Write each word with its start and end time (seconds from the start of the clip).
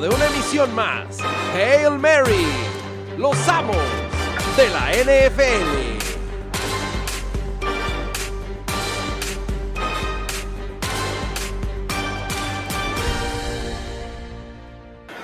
de 0.00 0.08
una 0.08 0.26
emisión 0.26 0.74
más. 0.74 1.18
Hail 1.54 1.98
Mary, 1.98 2.46
los 3.16 3.36
amos 3.48 3.76
de 4.56 4.68
la 4.68 4.90
NFL. 4.92 5.96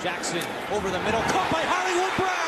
Jackson 0.02 0.40
over 0.72 0.90
the 0.90 0.98
middle, 1.00 1.20
caught 1.22 1.50
by 1.52 1.62
Hollywood 1.62 2.16
Brown. 2.16 2.41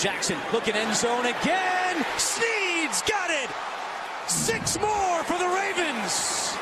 Jackson 0.00 0.38
looking 0.50 0.74
end 0.74 0.96
zone 0.96 1.26
again. 1.26 2.06
Sneed's 2.16 3.02
got 3.02 3.28
it. 3.28 3.50
Six 4.26 4.80
more 4.80 5.22
for 5.24 5.36
the 5.36 5.46
Ravens. 5.46 6.56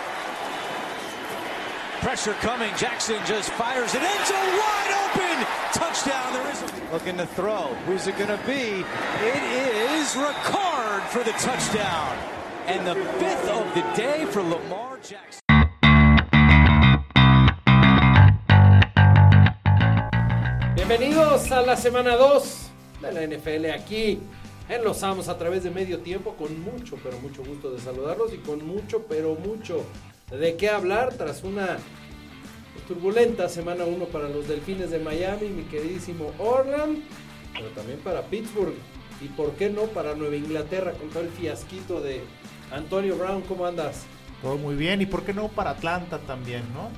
Pressure 2.00 2.32
coming. 2.40 2.74
Jackson 2.76 3.20
just 3.26 3.50
fires 3.50 3.94
it. 3.94 4.02
End 4.02 4.26
zone 4.26 4.58
wide 4.58 4.90
open. 5.04 5.46
Touchdown. 5.72 6.32
There 6.32 6.50
is 6.50 6.62
a... 6.62 6.92
Looking 6.92 7.16
to 7.18 7.26
throw. 7.26 7.68
Who's 7.86 8.08
it 8.08 8.18
going 8.18 8.36
to 8.36 8.44
be? 8.44 8.84
It 9.24 9.42
is 9.92 10.14
Ricard 10.14 11.02
for 11.06 11.22
the 11.22 11.30
touchdown. 11.38 12.18
And 12.66 12.84
the 12.84 12.96
fifth 13.20 13.48
of 13.50 13.72
the 13.72 13.82
day 13.94 14.24
for 14.24 14.42
Lamar 14.42 14.98
Jackson. 14.98 15.42
Bienvenidos 20.74 21.52
a 21.52 21.62
la 21.62 21.76
semana 21.76 22.16
2 22.16 22.67
de 23.00 23.12
la 23.12 23.26
NFL 23.26 23.70
aquí 23.70 24.18
en 24.68 24.84
Los 24.84 25.02
Amos 25.02 25.28
a 25.28 25.38
través 25.38 25.64
de 25.64 25.70
medio 25.70 26.00
tiempo 26.00 26.34
con 26.34 26.60
mucho, 26.60 26.96
pero 27.02 27.18
mucho 27.20 27.42
gusto 27.44 27.70
de 27.70 27.80
saludarlos 27.80 28.34
y 28.34 28.38
con 28.38 28.66
mucho, 28.66 29.04
pero 29.08 29.34
mucho 29.34 29.84
de 30.30 30.56
qué 30.56 30.68
hablar 30.68 31.14
tras 31.14 31.42
una 31.42 31.78
turbulenta 32.86 33.48
semana 33.48 33.84
1 33.84 34.06
para 34.06 34.28
los 34.28 34.48
Delfines 34.48 34.90
de 34.90 34.98
Miami, 34.98 35.48
mi 35.48 35.62
queridísimo 35.64 36.32
Orland, 36.38 37.02
pero 37.54 37.68
también 37.70 37.98
para 38.00 38.22
Pittsburgh 38.22 38.74
y 39.20 39.28
por 39.28 39.52
qué 39.52 39.70
no 39.70 39.82
para 39.84 40.14
Nueva 40.14 40.36
Inglaterra 40.36 40.92
con 40.92 41.08
todo 41.08 41.22
el 41.22 41.30
fiasquito 41.30 42.00
de 42.00 42.22
Antonio 42.70 43.16
Brown, 43.16 43.42
¿cómo 43.42 43.66
andas? 43.66 44.04
Todo 44.42 44.56
muy 44.56 44.76
bien, 44.76 45.00
y 45.02 45.06
por 45.06 45.24
qué 45.24 45.34
no 45.34 45.48
para 45.48 45.70
Atlanta 45.70 46.18
también, 46.18 46.62
¿no? 46.72 46.88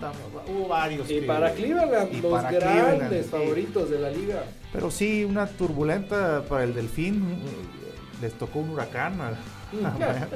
Hubo 0.53 0.69
varios. 0.69 1.11
Y 1.11 1.21
que- 1.21 1.27
para 1.27 1.53
Cleveland, 1.55 2.13
y 2.15 2.21
los 2.21 2.33
para 2.33 2.51
grandes 2.51 2.83
Cleveland, 2.93 3.23
sí. 3.25 3.29
favoritos 3.31 3.91
de 3.91 3.99
la 3.99 4.11
liga. 4.11 4.45
Pero 4.73 4.91
sí, 4.91 5.25
una 5.25 5.47
turbulenta 5.47 6.43
para 6.49 6.65
el 6.65 6.75
Delfín. 6.75 7.23
eh, 7.47 7.89
Les 8.21 8.35
tocó 8.35 8.59
un 8.59 8.71
huracán. 8.71 9.19
a- 9.23 9.29
a 9.29 9.91
Miami. 9.99 10.27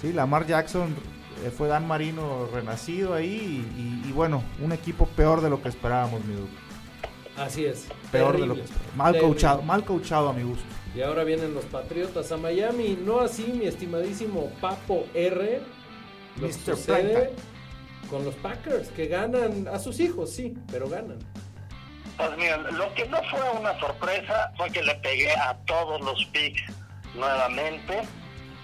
sí, 0.00 0.12
Lamar 0.14 0.46
Jackson 0.46 0.94
eh, 1.44 1.50
fue 1.50 1.68
Dan 1.68 1.86
Marino 1.86 2.46
renacido 2.54 3.12
ahí. 3.12 3.66
Y, 3.76 4.08
y 4.08 4.12
bueno, 4.12 4.42
un 4.62 4.72
equipo 4.72 5.06
peor 5.08 5.42
de 5.42 5.50
lo 5.50 5.60
que 5.60 5.68
esperábamos, 5.68 6.24
mi 6.24 6.34
Duque. 6.34 6.52
Así 7.36 7.66
es. 7.66 7.86
Peor 8.10 8.40
de 8.40 8.46
lo 8.46 8.54
que 8.54 8.62
esperábamos. 8.62 8.96
Mal 8.96 9.12
terrible. 9.12 9.34
coachado, 9.34 9.62
mal 9.62 9.84
coachado 9.84 10.28
a 10.30 10.32
mi 10.32 10.44
gusto. 10.44 10.64
Y 10.96 11.02
ahora 11.02 11.24
vienen 11.24 11.52
los 11.52 11.64
Patriotas 11.66 12.32
a 12.32 12.38
Miami. 12.38 12.96
No 13.04 13.20
así, 13.20 13.52
mi 13.54 13.66
estimadísimo 13.66 14.50
Papo 14.62 15.04
R. 15.12 15.60
Lo 16.36 16.48
que 16.48 16.54
Mr. 16.54 16.76
sucede 16.76 17.14
Primetime. 17.14 18.10
con 18.10 18.24
los 18.24 18.34
Packers, 18.36 18.88
que 18.88 19.06
ganan 19.06 19.68
a 19.68 19.78
sus 19.78 20.00
hijos, 20.00 20.30
sí, 20.30 20.54
pero 20.70 20.88
ganan. 20.88 21.18
Pues 22.16 22.36
miren, 22.36 22.76
lo 22.76 22.92
que 22.94 23.06
no 23.06 23.18
fue 23.30 23.40
una 23.58 23.78
sorpresa 23.80 24.52
fue 24.56 24.70
que 24.70 24.82
le 24.82 24.94
pegué 24.96 25.32
a 25.32 25.56
todos 25.66 26.00
los 26.00 26.24
picks 26.26 26.62
nuevamente, 27.14 28.02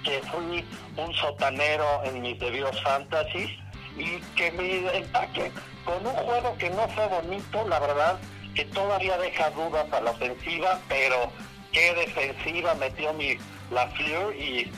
que 0.05 0.21
fui 0.31 0.65
un 0.97 1.15
sotanero 1.15 2.05
en 2.05 2.23
mis 2.23 2.39
debidos 2.39 2.81
fantasies 2.83 3.51
y 3.97 4.19
que 4.37 4.53
mi 4.53 4.87
empaque 4.97 5.51
con 5.85 6.07
un 6.07 6.15
juego 6.15 6.57
que 6.59 6.71
no 6.71 6.89
fue 6.89 7.07
bonito, 7.09 7.67
la 7.69 7.81
verdad, 7.81 8.19
que 8.55 8.65
todavía 8.67 9.19
deja 9.19 9.51
dudas 9.51 9.93
a 9.93 10.01
la 10.01 10.13
ofensiva, 10.13 10.81
pero 10.89 11.31
qué 11.73 11.95
defensiva 11.95 12.75
metió 12.75 13.13
mi 13.15 13.37
la 13.71 13.87
Fleur 13.89 14.35
y 14.35 14.71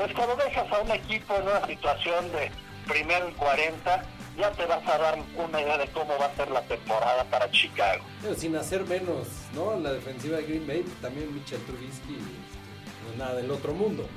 pues 0.00 0.14
cuando 0.14 0.34
dejas 0.36 0.72
a 0.72 0.80
un 0.80 0.90
equipo 0.92 1.34
en 1.36 1.42
una 1.42 1.66
situación 1.66 2.32
de 2.32 2.50
primero 2.88 3.28
y 3.28 3.32
40, 3.32 4.02
ya 4.38 4.50
te 4.52 4.64
vas 4.64 4.88
a 4.88 4.96
dar 4.96 5.18
una 5.36 5.60
idea 5.60 5.76
de 5.76 5.88
cómo 5.88 6.16
va 6.18 6.24
a 6.24 6.34
ser 6.36 6.50
la 6.50 6.62
temporada 6.62 7.22
para 7.24 7.50
Chicago. 7.50 8.02
Pero 8.22 8.34
sin 8.34 8.56
hacer 8.56 8.86
menos, 8.86 9.28
¿no? 9.52 9.78
La 9.78 9.92
defensiva 9.92 10.38
de 10.38 10.44
Green 10.44 10.66
Bay, 10.66 10.84
también 11.02 11.34
Mitchell 11.34 11.60
Trubisky, 11.66 12.14
este, 12.14 13.04
no 13.04 13.12
es 13.12 13.18
nada 13.18 13.34
del 13.34 13.50
otro 13.50 13.74
mundo. 13.74 14.08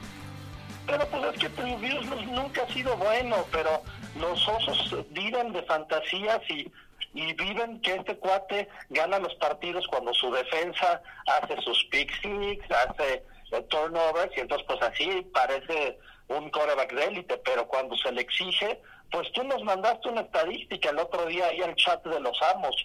Pero 0.86 1.06
pues 1.08 1.34
es 1.34 1.40
que 1.42 1.50
Trubisky 1.50 2.26
nunca 2.28 2.64
ha 2.64 2.74
sido 2.74 2.96
bueno, 2.96 3.46
pero 3.52 3.82
los 4.18 4.48
osos 4.48 5.06
viven 5.10 5.52
de 5.52 5.64
fantasías 5.64 6.40
y, 6.50 6.72
y 7.14 7.34
viven 7.34 7.82
que 7.82 7.96
este 7.96 8.16
cuate 8.20 8.70
gana 8.90 9.20
los 9.20 9.36
partidos 9.36 9.86
cuando 9.88 10.14
su 10.14 10.32
defensa 10.32 11.02
hace 11.28 11.62
sus 11.62 11.84
pick 11.92 12.10
six, 12.22 12.64
hace 12.72 13.26
turnovers 13.64 14.36
y 14.36 14.42
entonces 14.42 14.66
pues 14.68 14.82
así 14.82 15.22
parece 15.34 15.98
un 16.28 16.50
coreback 16.50 16.94
de 16.94 17.04
élite, 17.06 17.38
pero 17.46 17.68
cuando 17.68 17.96
se 17.98 18.12
le 18.12 18.22
exige, 18.22 18.82
pues 19.12 19.32
tú 19.34 19.44
nos 19.44 19.64
mandaste 19.64 20.10
una 20.10 20.22
estadística 20.22 20.90
el 20.90 21.00
otro 21.00 21.26
día 21.28 21.48
ahí 21.48 21.62
al 21.62 21.76
chat 21.76 22.04
de 22.06 22.20
los 22.20 22.38
amos, 22.54 22.76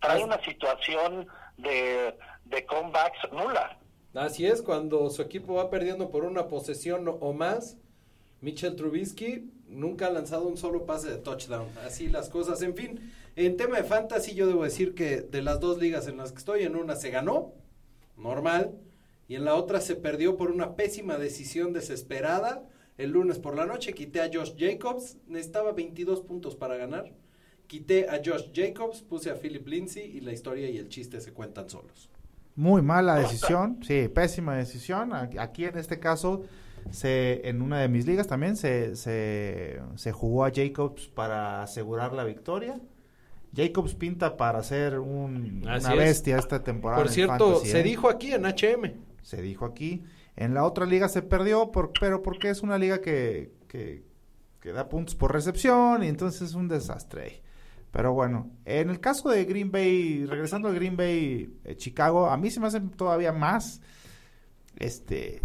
trae 0.00 0.22
una 0.22 0.42
situación 0.44 1.26
de, 1.56 2.16
de 2.44 2.66
comebacks 2.66 3.32
nula. 3.32 3.78
Así 4.14 4.46
es, 4.46 4.62
cuando 4.62 5.10
su 5.10 5.20
equipo 5.22 5.54
va 5.54 5.68
perdiendo 5.70 6.10
por 6.10 6.24
una 6.24 6.48
posesión 6.48 7.06
o- 7.20 7.32
más, 7.32 7.76
Mitchell 8.40 8.76
Trubisky 8.76 9.50
nunca 9.66 10.06
ha 10.06 10.10
lanzado 10.10 10.46
un 10.46 10.56
solo 10.56 10.86
pase 10.86 11.10
de 11.10 11.16
touchdown. 11.18 11.66
Así 11.84 12.08
las 12.08 12.28
cosas. 12.28 12.62
En 12.62 12.74
fin, 12.76 13.12
en 13.34 13.56
tema 13.56 13.76
de 13.78 13.84
fantasy, 13.84 14.34
yo 14.34 14.46
debo 14.46 14.64
decir 14.64 14.94
que 14.94 15.20
de 15.22 15.42
las 15.42 15.60
dos 15.60 15.78
ligas 15.78 16.06
en 16.06 16.18
las 16.18 16.32
que 16.32 16.38
estoy, 16.38 16.62
en 16.62 16.76
una 16.76 16.94
se 16.96 17.10
ganó, 17.10 17.52
normal, 18.16 18.72
y 19.28 19.34
en 19.34 19.44
la 19.44 19.54
otra 19.54 19.80
se 19.80 19.96
perdió 19.96 20.36
por 20.36 20.50
una 20.50 20.76
pésima 20.76 21.16
decisión 21.18 21.72
desesperada. 21.72 22.64
El 22.98 23.10
lunes 23.10 23.38
por 23.38 23.56
la 23.56 23.66
noche 23.66 23.92
quité 23.92 24.20
a 24.20 24.30
Josh 24.32 24.52
Jacobs, 24.56 25.18
necesitaba 25.26 25.72
22 25.72 26.22
puntos 26.22 26.56
para 26.56 26.76
ganar. 26.76 27.12
Quité 27.66 28.08
a 28.08 28.20
Josh 28.24 28.50
Jacobs, 28.54 29.02
puse 29.02 29.28
a 29.30 29.34
Philip 29.34 29.66
Lindsay 29.66 30.04
y 30.16 30.20
la 30.20 30.32
historia 30.32 30.70
y 30.70 30.78
el 30.78 30.88
chiste 30.88 31.20
se 31.20 31.32
cuentan 31.32 31.68
solos. 31.68 32.08
Muy 32.54 32.80
mala 32.80 33.16
decisión, 33.16 33.80
sí, 33.82 34.08
pésima 34.08 34.56
decisión. 34.56 35.12
Aquí 35.12 35.64
en 35.66 35.76
este 35.76 35.98
caso, 35.98 36.42
se, 36.90 37.46
en 37.46 37.60
una 37.60 37.80
de 37.80 37.88
mis 37.88 38.06
ligas 38.06 38.28
también 38.28 38.56
se, 38.56 38.96
se, 38.96 39.80
se 39.96 40.12
jugó 40.12 40.44
a 40.46 40.50
Jacobs 40.54 41.08
para 41.08 41.62
asegurar 41.62 42.12
la 42.14 42.24
victoria. 42.24 42.80
Jacobs 43.54 43.94
pinta 43.94 44.36
para 44.36 44.62
ser 44.62 44.98
un- 44.98 45.62
una 45.64 45.76
es. 45.76 45.96
bestia 45.98 46.38
esta 46.38 46.62
temporada. 46.62 47.02
Por 47.02 47.10
cierto, 47.10 47.52
fantasy, 47.54 47.70
se 47.72 47.80
¿eh? 47.80 47.82
dijo 47.82 48.08
aquí 48.08 48.32
en 48.32 48.44
HM. 48.46 48.92
Se 49.26 49.42
dijo 49.42 49.64
aquí. 49.64 50.04
En 50.36 50.54
la 50.54 50.62
otra 50.62 50.86
liga 50.86 51.08
se 51.08 51.20
perdió, 51.20 51.72
por, 51.72 51.90
pero 51.98 52.22
porque 52.22 52.48
es 52.48 52.62
una 52.62 52.78
liga 52.78 53.00
que, 53.00 53.50
que, 53.66 54.04
da 54.72 54.88
puntos 54.88 55.16
por 55.16 55.32
recepción 55.32 56.04
y 56.04 56.06
entonces 56.06 56.42
es 56.42 56.54
un 56.54 56.68
desastre. 56.68 57.42
Pero 57.90 58.12
bueno, 58.12 58.52
en 58.64 58.88
el 58.88 59.00
caso 59.00 59.28
de 59.28 59.44
Green 59.44 59.72
Bay, 59.72 60.24
regresando 60.26 60.68
a 60.68 60.72
Green 60.72 60.96
Bay, 60.96 61.58
eh, 61.64 61.74
Chicago, 61.74 62.30
a 62.30 62.36
mí 62.36 62.52
se 62.52 62.60
me 62.60 62.68
hace 62.68 62.80
todavía 62.80 63.32
más 63.32 63.80
este 64.78 65.42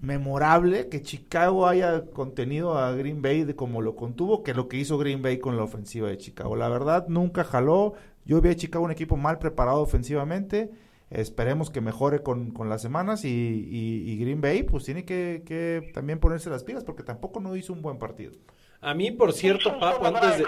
memorable 0.00 0.88
que 0.88 1.02
Chicago 1.02 1.66
haya 1.66 2.06
contenido 2.06 2.78
a 2.78 2.92
Green 2.92 3.20
Bay 3.20 3.44
de 3.44 3.54
como 3.56 3.82
lo 3.82 3.94
contuvo 3.94 4.42
que 4.42 4.54
lo 4.54 4.68
que 4.68 4.78
hizo 4.78 4.96
Green 4.96 5.20
Bay 5.20 5.38
con 5.38 5.58
la 5.58 5.64
ofensiva 5.64 6.08
de 6.08 6.16
Chicago. 6.16 6.56
La 6.56 6.70
verdad, 6.70 7.08
nunca 7.08 7.44
jaló. 7.44 7.92
Yo 8.24 8.40
vi 8.40 8.48
a 8.48 8.56
Chicago 8.56 8.86
un 8.86 8.90
equipo 8.90 9.18
mal 9.18 9.38
preparado 9.38 9.82
ofensivamente. 9.82 10.70
Esperemos 11.10 11.70
que 11.70 11.80
mejore 11.80 12.22
con, 12.22 12.50
con 12.50 12.68
las 12.68 12.82
semanas 12.82 13.24
y, 13.24 13.28
y- 13.28 14.10
y 14.10 14.16
Green 14.18 14.40
Bay 14.40 14.64
pues 14.64 14.84
tiene 14.84 15.04
que, 15.04 15.42
que 15.46 15.90
también 15.94 16.18
ponerse 16.18 16.50
las 16.50 16.64
pilas 16.64 16.82
porque 16.84 17.04
tampoco 17.04 17.40
no 17.40 17.54
hizo 17.56 17.72
un 17.72 17.80
buen 17.82 17.98
partido. 17.98 18.32
A 18.80 18.92
mí, 18.92 19.10
por 19.12 19.32
cierto, 19.32 19.78
Papo, 19.78 20.04
antes 20.06 20.38
de, 20.38 20.44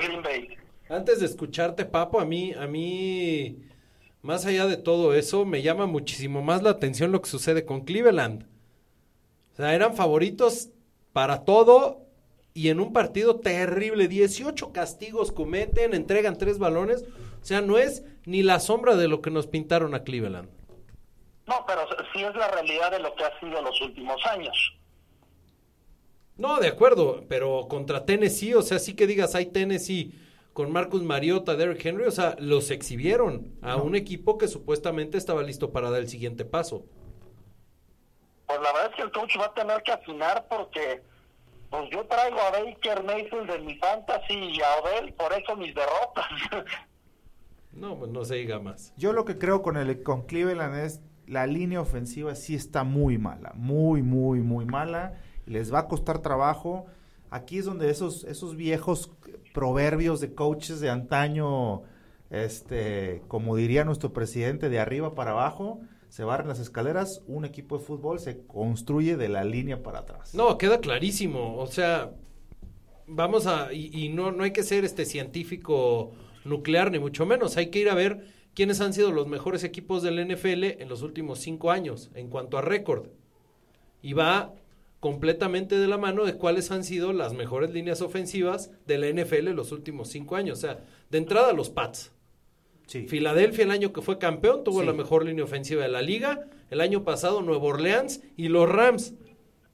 antes 0.89 1.21
de 1.21 1.27
escucharte, 1.27 1.85
Papo, 1.85 2.21
a 2.21 2.25
mí, 2.25 2.53
a 2.55 2.67
mí, 2.67 3.59
más 4.23 4.47
allá 4.47 4.67
de 4.67 4.77
todo 4.77 5.15
eso, 5.15 5.45
me 5.45 5.63
llama 5.63 5.87
muchísimo 5.87 6.43
más 6.43 6.63
la 6.63 6.71
atención 6.71 7.13
lo 7.13 7.23
que 7.23 7.31
sucede 7.31 7.65
con 7.65 7.83
Cleveland. 7.83 8.45
O 9.53 9.57
sea, 9.57 9.75
eran 9.75 9.95
favoritos 9.95 10.71
para 11.13 11.45
todo 11.45 12.07
y 12.55 12.69
en 12.69 12.81
un 12.81 12.93
partido 12.93 13.37
terrible, 13.41 14.09
18 14.09 14.73
castigos 14.73 15.31
cometen, 15.33 15.95
entregan 15.95 16.37
tres 16.37 16.59
balones. 16.59 17.05
O 17.41 17.45
sea, 17.45 17.61
no 17.61 17.79
es 17.79 18.05
ni 18.27 18.43
la 18.43 18.61
sombra 18.61 18.97
de 18.97 19.09
lo 19.09 19.23
que 19.23 19.31
nos 19.31 19.47
pintaron 19.47 19.95
a 19.95 20.05
Cleveland. 20.05 20.49
No, 21.47 21.65
pero 21.67 21.87
sí 22.13 22.23
es 22.23 22.35
la 22.35 22.49
realidad 22.49 22.91
de 22.91 22.99
lo 22.99 23.15
que 23.15 23.25
ha 23.25 23.41
sido 23.41 23.63
los 23.63 23.81
últimos 23.81 24.25
años. 24.27 24.79
No, 26.37 26.61
de 26.61 26.69
acuerdo, 26.69 27.25
pero 27.29 27.67
contra 27.69 28.05
Tennessee, 28.05 28.55
o 28.55 28.63
sea, 28.63 28.79
sí 28.79 28.95
que 28.95 29.07
digas, 29.07 29.35
hay 29.35 29.47
Tennessee 29.47 30.13
con 30.53 30.71
Marcus 30.71 31.03
Mariota, 31.03 31.57
Derrick 31.57 31.85
Henry, 31.85 32.05
o 32.05 32.11
sea, 32.11 32.37
los 32.39 32.71
exhibieron 32.71 33.57
a 33.63 33.77
un 33.77 33.95
equipo 33.95 34.39
que 34.39 34.49
supuestamente 34.49 35.17
estaba 35.17 35.43
listo 35.43 35.73
para 35.73 35.91
dar 35.91 36.01
el 36.01 36.09
siguiente 36.09 36.45
paso. 36.45 36.85
Pues 38.47 38.61
la 38.61 38.73
verdad 38.73 38.91
es 38.91 38.97
que 38.97 39.03
el 39.03 39.13
coach 39.13 39.39
va 39.41 39.47
a 39.47 39.55
tener 39.55 39.83
que 39.83 39.93
afinar 39.93 40.47
porque 40.49 41.03
pues 41.71 41.91
yo 41.91 42.05
traigo 42.07 42.41
a 42.41 42.51
Baker 42.51 43.05
Mayfield 43.05 43.51
de 43.51 43.59
mi 43.61 43.75
fantasy 43.77 44.35
y 44.35 44.61
a 44.61 44.77
Odell, 44.79 45.13
por 45.15 45.33
eso 45.33 45.57
mis 45.57 45.75
derrotas. 45.75 46.27
No, 47.73 47.99
pues 47.99 48.11
no 48.11 48.25
se 48.25 48.37
diga 48.37 48.59
más. 48.59 48.93
Yo 48.97 49.13
lo 49.13 49.25
que 49.25 49.39
creo 49.39 49.63
con 49.63 49.77
el 49.77 50.03
con 50.03 50.23
Cleveland 50.23 50.77
es 50.77 51.01
la 51.27 51.47
línea 51.47 51.81
ofensiva 51.81 52.35
sí 52.35 52.55
está 52.55 52.85
muy 52.85 53.19
mala, 53.19 53.53
muy 53.55 54.03
muy 54.03 54.41
muy 54.41 54.65
mala, 54.65 55.21
les 55.47 55.73
va 55.73 55.81
a 55.81 55.89
costar 55.89 56.21
trabajo. 56.21 56.87
Aquí 57.31 57.59
es 57.59 57.67
donde 57.67 57.91
esos 57.91 58.25
esos 58.25 58.57
viejos 58.57 59.11
proverbios 59.53 60.21
de 60.21 60.35
coaches 60.35 60.81
de 60.81 60.91
antaño 60.91 61.83
este, 62.31 63.23
como 63.29 63.57
diría 63.57 63.85
nuestro 63.85 64.13
presidente 64.13 64.69
de 64.69 64.79
arriba 64.79 65.15
para 65.15 65.31
abajo, 65.31 65.81
se 66.09 66.25
barren 66.25 66.49
las 66.49 66.59
escaleras, 66.59 67.23
un 67.27 67.45
equipo 67.45 67.79
de 67.79 67.85
fútbol 67.85 68.19
se 68.19 68.45
construye 68.47 69.17
de 69.17 69.29
la 69.29 69.45
línea 69.45 69.83
para 69.83 70.01
atrás. 70.01 70.35
No, 70.35 70.59
queda 70.59 70.81
clarísimo. 70.81 71.57
O 71.57 71.67
sea, 71.67 72.13
vamos 73.07 73.47
a. 73.47 73.73
Y, 73.73 73.91
y, 73.93 74.09
no, 74.09 74.33
no 74.33 74.45
hay 74.45 74.53
que 74.53 74.63
ser 74.63 74.85
este 74.85 75.05
científico 75.05 76.13
nuclear, 76.45 76.91
ni 76.91 76.99
mucho 76.99 77.27
menos. 77.27 77.57
Hay 77.57 77.67
que 77.71 77.79
ir 77.81 77.89
a 77.89 77.95
ver 77.95 78.27
quiénes 78.55 78.81
han 78.81 78.93
sido 78.93 79.13
los 79.13 79.27
mejores 79.29 79.65
equipos 79.65 80.03
del 80.03 80.19
NFL 80.27 80.65
en 80.81 80.89
los 80.89 81.03
últimos 81.03 81.39
cinco 81.41 81.71
años, 81.71 82.11
en 82.15 82.29
cuanto 82.29 82.59
a 82.59 82.63
récord. 82.63 83.09
Y 84.03 84.13
va 84.13 84.55
completamente 85.01 85.79
de 85.79 85.87
la 85.87 85.99
mano 85.99 86.25
de 86.25 86.35
cuáles 86.35 86.71
han 86.73 86.83
sido 86.83 87.13
las 87.13 87.33
mejores 87.33 87.71
líneas 87.71 88.01
ofensivas 88.03 88.71
de 88.87 88.99
la 88.99 89.09
NFL 89.09 89.49
en 89.49 89.57
los 89.57 89.71
últimos 89.73 90.09
cinco 90.09 90.35
años. 90.37 90.59
O 90.59 90.61
sea, 90.61 90.85
de 91.11 91.19
entrada 91.19 91.53
los 91.53 91.71
Pats. 91.71 92.13
Sí. 92.87 93.07
Filadelfia 93.07 93.65
el 93.65 93.71
año 93.71 93.93
que 93.93 94.03
fue 94.03 94.19
campeón 94.19 94.65
tuvo 94.65 94.81
Sí. 94.81 94.87
la 94.87 94.93
mejor 94.93 95.25
línea 95.25 95.45
ofensiva 95.45 95.83
de 95.83 95.89
la 95.89 96.03
liga. 96.03 96.49
El 96.71 96.81
año 96.81 97.05
pasado 97.05 97.43
Nueva 97.43 97.65
Orleans 97.65 98.23
y 98.37 98.49
los 98.49 98.69
Rams. 98.69 99.15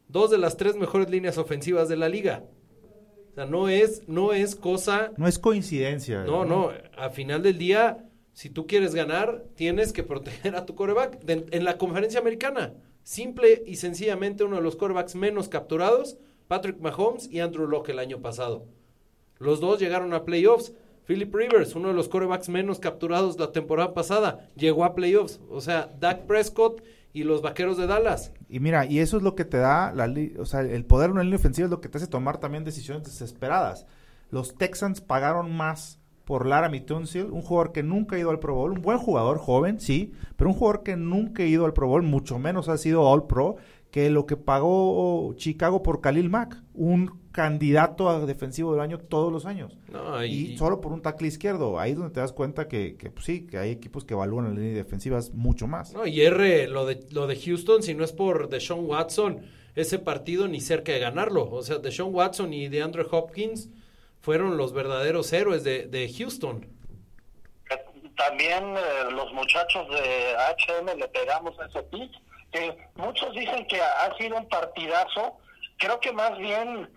Dos 0.09 0.31
de 0.31 0.39
las 0.39 0.57
tres 0.57 0.77
mejores 0.77 1.09
líneas 1.11 1.39
ofensivas 1.39 1.89
de 1.89 1.97
la 1.97 2.09
liga. 2.09 2.45
O 3.35 3.37
sea, 3.37 3.47
no 3.47 3.69
es, 3.69 4.03
no 4.07 4.33
es 4.33 4.55
cosa... 4.55 5.11
No 5.17 5.27
es 5.27 5.41
coincidencia. 5.41 6.23
No, 6.23 6.45
no, 6.45 6.71
a 6.97 7.11
final 7.11 7.43
del 7.43 7.59
día, 7.59 8.05
si 8.33 8.49
tú 8.49 8.69
quieres 8.69 8.95
ganar, 8.95 9.43
tienes 9.57 9.93
que 9.93 10.05
proteger 10.05 10.55
a 10.55 10.67
tu 10.67 10.77
coreback. 10.77 11.21
De- 11.25 11.45
en 11.51 11.65
la 11.65 11.77
conferencia 11.77 12.21
americana, 12.21 12.75
simple 13.03 13.65
y 13.67 13.75
sencillamente 13.75 14.45
uno 14.45 14.57
de 14.57 14.63
los 14.63 14.77
corebacks 14.77 15.17
menos 15.17 15.49
capturados, 15.49 16.17
Patrick 16.47 16.79
Mahomes 16.79 17.29
y 17.29 17.41
Andrew 17.41 17.67
Locke 17.67 17.89
el 17.91 17.99
año 17.99 18.21
pasado. 18.21 18.67
Los 19.41 19.59
dos 19.61 19.81
llegaron 19.81 20.15
a 20.15 20.25
playoffs. 20.25 20.73
Philip 21.07 21.35
Rivers, 21.35 21.75
uno 21.75 21.89
de 21.89 21.95
los 21.95 22.09
corebacks 22.09 22.49
menos 22.49 22.79
capturados 22.79 23.37
la 23.41 23.51
temporada 23.51 23.95
pasada, 23.95 24.49
llegó 24.57 24.85
a 24.85 24.95
playoffs. 24.95 25.41
O 25.51 25.61
sea, 25.61 25.93
Dak 25.99 26.27
Prescott 26.27 26.83
y 27.13 27.25
los 27.25 27.43
Vaqueros 27.43 27.77
de 27.79 27.89
Dallas. 27.89 28.33
Y 28.55 28.61
mira, 28.61 28.87
y 28.87 29.01
eso 29.01 29.17
es 29.17 29.25
lo 29.25 29.35
que 29.35 29.45
te 29.45 29.57
da, 29.57 29.93
la, 29.93 30.09
o 30.39 30.47
sea, 30.47 30.61
el 30.61 30.85
poder 30.85 31.09
de 31.09 31.15
una 31.15 31.25
línea 31.25 31.41
ofensiva 31.41 31.65
es 31.65 31.73
lo 31.73 31.81
que 31.81 31.89
te 31.89 31.99
hace 31.99 32.07
tomar 32.07 32.39
también 32.39 32.63
decisiones 32.63 33.03
desesperadas. 33.03 33.85
Los 34.31 34.55
Texans 34.55 35.01
pagaron 35.01 35.57
más 35.57 35.99
por 36.25 36.47
Laramie 36.47 36.81
Tunsil, 36.81 37.33
un 37.33 37.43
jugador 37.43 37.73
que 37.73 37.83
nunca 37.83 38.15
ha 38.15 38.19
ido 38.21 38.31
al 38.31 38.39
Pro 38.39 38.55
Bowl, 38.55 38.71
un 38.71 38.81
buen 38.81 38.99
jugador, 38.99 39.39
joven, 39.39 39.81
sí, 39.81 40.13
pero 40.37 40.51
un 40.51 40.55
jugador 40.55 40.85
que 40.85 40.95
nunca 40.95 41.43
ha 41.43 41.47
ido 41.47 41.65
al 41.65 41.73
Pro 41.73 41.89
Bowl, 41.89 42.05
mucho 42.05 42.39
menos 42.39 42.69
ha 42.69 42.79
sido 42.79 43.03
All 43.03 43.27
Pro, 43.27 43.57
que 43.91 44.09
lo 44.09 44.25
que 44.25 44.37
pagó 44.37 45.35
Chicago 45.35 45.83
por 45.83 46.01
Khalil 46.01 46.31
Mack, 46.31 46.63
un 46.75 47.24
candidato 47.35 48.09
a 48.09 48.21
defensivo 48.27 48.71
del 48.73 48.81
año 48.81 48.99
todos 48.99 49.33
los 49.33 49.45
años. 49.45 49.77
No, 49.91 50.25
Y, 50.25 50.53
y- 50.53 50.57
solo 50.57 50.81
por 50.81 50.93
un 50.93 51.03
tackle 51.03 51.27
izquierdo, 51.27 51.81
ahí 51.81 51.91
es 51.91 51.97
donde 51.99 52.15
te 52.15 52.21
das 52.21 52.33
cuenta 52.33 52.69
que, 52.69 52.97
que 52.97 53.11
pues 53.11 53.27
sí, 53.27 53.45
que 53.47 53.59
hay 53.59 53.73
equipos 53.73 54.05
que 54.05 54.15
evalúan 54.15 54.45
las 54.45 54.55
líneas 54.55 54.77
defensivas 54.77 55.33
mucho 55.35 55.67
más. 55.67 55.93
No, 55.93 56.07
y 56.07 56.21
R, 56.23 56.69
lo 56.69 56.87
de, 56.87 57.05
lo 57.11 57.27
de 57.27 57.35
Houston, 57.37 57.83
si 57.83 57.93
no 57.95 58.05
es 58.05 58.13
por 58.13 58.49
Deshaun 58.49 58.87
Watson, 58.87 59.45
ese 59.75 59.99
partido 59.99 60.47
ni 60.47 60.61
cerca 60.61 60.93
de 60.93 61.01
ganarlo. 61.01 61.51
O 61.51 61.63
sea, 61.63 61.79
Deshaun 61.79 62.15
Watson 62.15 62.53
y 62.53 62.69
DeAndre 62.69 63.05
Hopkins 63.11 63.69
fueron 64.21 64.57
los 64.57 64.73
verdaderos 64.73 65.33
héroes 65.33 65.65
de, 65.65 65.89
de 65.89 66.09
Houston. 66.17 66.69
También 68.17 68.63
eh, 68.77 69.11
los 69.13 69.33
muchachos 69.33 69.89
de 69.91 70.35
HM 70.37 70.97
le 70.99 71.09
pegamos 71.09 71.59
a 71.59 71.67
ese 71.67 71.83
pick, 71.83 72.13
que 72.53 72.77
muchos 72.95 73.35
dicen 73.35 73.67
que 73.67 73.81
ha 73.81 74.17
sido 74.17 74.37
un 74.37 74.49
partidazo, 74.49 75.37
creo 75.79 75.99
que 75.99 76.13
más 76.13 76.39
bien 76.39 76.89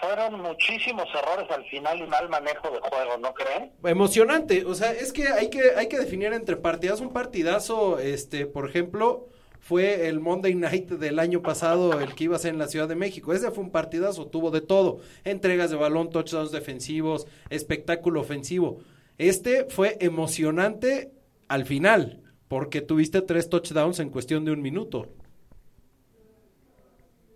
fueron 0.00 0.40
muchísimos 0.40 1.06
errores 1.14 1.50
al 1.50 1.64
final 1.66 1.98
y 1.98 2.06
mal 2.06 2.28
manejo 2.28 2.70
de 2.70 2.80
juego, 2.80 3.18
¿no 3.18 3.32
creen? 3.32 3.72
Emocionante, 3.84 4.64
o 4.64 4.74
sea, 4.74 4.92
es 4.92 5.12
que 5.12 5.28
hay 5.28 5.50
que, 5.50 5.72
hay 5.76 5.88
que 5.88 5.98
definir 5.98 6.32
entre 6.32 6.56
partidas. 6.56 7.00
Un 7.00 7.12
partidazo, 7.12 7.98
este, 7.98 8.46
por 8.46 8.68
ejemplo, 8.68 9.28
fue 9.60 10.08
el 10.08 10.20
Monday 10.20 10.54
Night 10.54 10.90
del 10.90 11.18
año 11.18 11.42
pasado, 11.42 12.00
el 12.00 12.14
que 12.14 12.24
iba 12.24 12.36
a 12.36 12.40
ser 12.40 12.52
en 12.52 12.58
la 12.58 12.68
Ciudad 12.68 12.88
de 12.88 12.96
México. 12.96 13.32
Ese 13.32 13.50
fue 13.50 13.64
un 13.64 13.70
partidazo, 13.70 14.26
tuvo 14.26 14.50
de 14.50 14.60
todo. 14.60 15.00
Entregas 15.24 15.70
de 15.70 15.76
balón, 15.76 16.10
touchdowns 16.10 16.52
defensivos, 16.52 17.26
espectáculo 17.48 18.20
ofensivo. 18.20 18.80
Este 19.16 19.64
fue 19.66 19.96
emocionante 20.00 21.12
al 21.48 21.64
final, 21.64 22.22
porque 22.48 22.80
tuviste 22.80 23.22
tres 23.22 23.48
touchdowns 23.48 24.00
en 24.00 24.10
cuestión 24.10 24.44
de 24.44 24.52
un 24.52 24.60
minuto. 24.60 25.08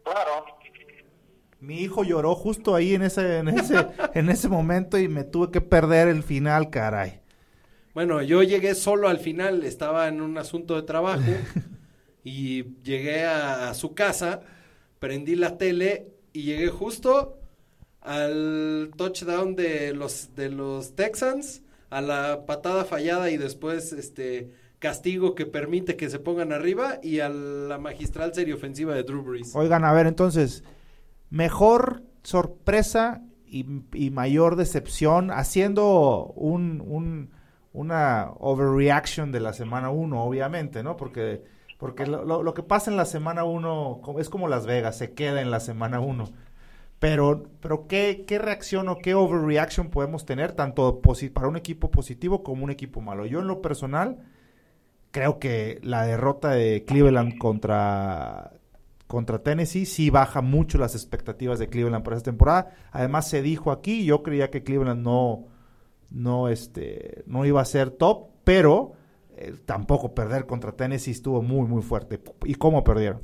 Claro. 0.02 0.57
Mi 1.60 1.80
hijo 1.80 2.04
lloró 2.04 2.34
justo 2.34 2.74
ahí 2.74 2.94
en 2.94 3.02
ese, 3.02 3.38
en 3.38 3.48
ese, 3.48 3.86
en 4.14 4.28
ese 4.30 4.48
momento 4.48 4.98
y 4.98 5.08
me 5.08 5.24
tuve 5.24 5.50
que 5.50 5.60
perder 5.60 6.08
el 6.08 6.22
final, 6.22 6.70
caray. 6.70 7.20
Bueno, 7.94 8.22
yo 8.22 8.42
llegué 8.42 8.74
solo 8.74 9.08
al 9.08 9.18
final, 9.18 9.64
estaba 9.64 10.08
en 10.08 10.20
un 10.20 10.38
asunto 10.38 10.76
de 10.76 10.82
trabajo 10.82 11.30
y 12.24 12.64
llegué 12.82 13.24
a, 13.24 13.70
a 13.70 13.74
su 13.74 13.94
casa, 13.94 14.42
prendí 15.00 15.34
la 15.34 15.58
tele 15.58 16.12
y 16.32 16.42
llegué 16.42 16.68
justo 16.68 17.40
al 18.00 18.90
touchdown 18.96 19.56
de 19.56 19.92
los 19.94 20.34
de 20.36 20.50
los 20.50 20.94
Texans, 20.94 21.62
a 21.90 22.00
la 22.00 22.46
patada 22.46 22.84
fallada 22.84 23.30
y 23.30 23.36
después 23.36 23.92
este 23.92 24.50
castigo 24.78 25.34
que 25.34 25.46
permite 25.46 25.96
que 25.96 26.08
se 26.08 26.18
pongan 26.18 26.52
arriba 26.52 27.00
y 27.02 27.20
a 27.20 27.28
la 27.28 27.78
magistral 27.78 28.32
serie 28.34 28.54
ofensiva 28.54 28.94
de 28.94 29.02
Drew 29.02 29.22
Brees. 29.22 29.54
Oigan, 29.54 29.84
a 29.84 29.92
ver, 29.92 30.06
entonces, 30.06 30.62
mejor 31.30 32.02
sorpresa 32.22 33.22
y, 33.46 33.64
mayor 34.10 34.56
decepción 34.56 35.30
haciendo 35.30 36.26
un, 36.36 36.82
un- 36.86 37.30
una 37.72 38.30
overreaction 38.38 39.32
de 39.32 39.40
la 39.40 39.52
semana 39.52 39.90
1, 39.90 40.22
obviamente, 40.22 40.82
¿no? 40.82 40.96
Porque, 40.96 41.42
porque 41.78 42.06
lo, 42.06 42.54
que 42.54 42.62
pasa 42.62 42.90
en 42.90 42.96
la 42.96 43.04
semana 43.04 43.44
1 43.44 44.00
es 44.18 44.28
como 44.30 44.48
Las 44.48 44.66
Vegas, 44.66 44.98
se 44.98 45.12
queda 45.14 45.40
en 45.42 45.50
la 45.50 45.60
semana 45.60 46.00
1. 46.00 46.28
Pero, 46.98 47.44
pero 47.60 47.86
¿qué, 47.86 48.24
¿qué 48.26 48.38
reacción 48.38 48.88
o 48.88 48.98
qué 48.98 49.14
overreaction 49.14 49.90
podemos 49.90 50.26
tener 50.26 50.52
tanto 50.52 51.00
para 51.34 51.48
un 51.48 51.56
equipo 51.56 51.90
positivo 51.90 52.42
como 52.42 52.64
un 52.64 52.70
equipo 52.70 53.00
malo? 53.00 53.24
Yo 53.26 53.40
en 53.40 53.46
lo 53.48 53.62
personal 53.62 54.18
creo 55.10 55.38
que 55.38 55.80
la 55.82 56.04
derrota 56.04 56.50
de 56.50 56.84
Cleveland 56.84 57.38
contra, 57.38 58.52
contra 59.08 59.42
Tennessee 59.42 59.86
sí 59.86 60.10
baja 60.10 60.42
mucho 60.42 60.78
las 60.78 60.94
expectativas 60.94 61.58
de 61.58 61.68
Cleveland 61.68 62.04
para 62.04 62.16
esta 62.16 62.30
temporada. 62.30 62.76
Además 62.92 63.28
se 63.28 63.42
dijo 63.42 63.72
aquí, 63.72 64.04
yo 64.04 64.22
creía 64.22 64.50
que 64.50 64.62
Cleveland 64.62 65.02
no, 65.02 65.46
no, 66.10 66.48
este, 66.48 67.24
no 67.26 67.44
iba 67.44 67.60
a 67.60 67.64
ser 67.64 67.90
top, 67.90 68.28
pero 68.44 68.92
eh, 69.36 69.54
tampoco 69.64 70.14
perder 70.14 70.46
contra 70.46 70.72
Tennessee 70.72 71.10
estuvo 71.10 71.42
muy, 71.42 71.66
muy 71.66 71.82
fuerte. 71.82 72.20
¿Y 72.44 72.54
cómo 72.54 72.84
perdieron? 72.84 73.22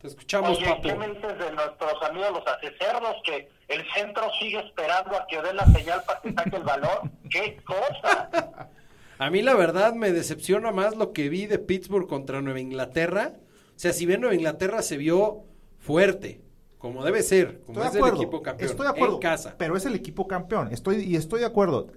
Te 0.00 0.08
escuchamos, 0.08 0.58
Oye, 0.58 0.66
papu. 0.66 0.82
¿qué 0.82 0.94
me 0.94 1.08
dices 1.08 1.38
de 1.38 1.52
nuestros 1.52 2.02
amigos 2.02 2.30
los 2.32 2.46
acecerdos 2.46 3.16
que 3.24 3.48
el 3.68 3.84
centro 3.94 4.24
sigue 4.40 4.58
esperando 4.58 5.14
a 5.14 5.26
que 5.28 5.40
dé 5.42 5.52
la 5.52 5.66
señal 5.66 6.02
para 6.06 6.20
que 6.22 6.32
saque 6.32 6.56
el 6.56 6.64
balón? 6.64 7.12
¡Qué 7.30 7.62
cosa! 7.64 8.70
A 9.18 9.30
mí 9.30 9.40
la 9.40 9.54
verdad 9.54 9.94
me 9.94 10.10
decepciona 10.10 10.72
más 10.72 10.96
lo 10.96 11.12
que 11.12 11.28
vi 11.28 11.46
de 11.46 11.60
Pittsburgh 11.60 12.08
contra 12.08 12.42
Nueva 12.42 12.58
Inglaterra. 12.58 13.34
O 13.82 13.84
sea, 13.84 13.92
si 13.92 14.06
bien 14.06 14.20
Nueva 14.20 14.36
Inglaterra 14.36 14.80
se 14.80 14.96
vio 14.96 15.42
fuerte, 15.80 16.40
como 16.78 17.04
debe 17.04 17.20
ser, 17.24 17.62
como 17.66 17.82
Estoy 17.82 17.86
es 17.88 17.92
de 17.94 17.98
el 17.98 18.04
acuerdo, 18.04 18.22
equipo 18.22 18.42
campeón, 18.42 18.70
estoy 18.70 18.86
de 18.86 18.90
acuerdo, 18.92 19.14
en 19.14 19.20
casa. 19.20 19.54
pero 19.58 19.76
es 19.76 19.84
el 19.86 19.96
equipo 19.96 20.28
campeón. 20.28 20.68
Estoy 20.70 20.98
y 21.02 21.16
estoy 21.16 21.40
de 21.40 21.46
acuerdo. 21.46 21.88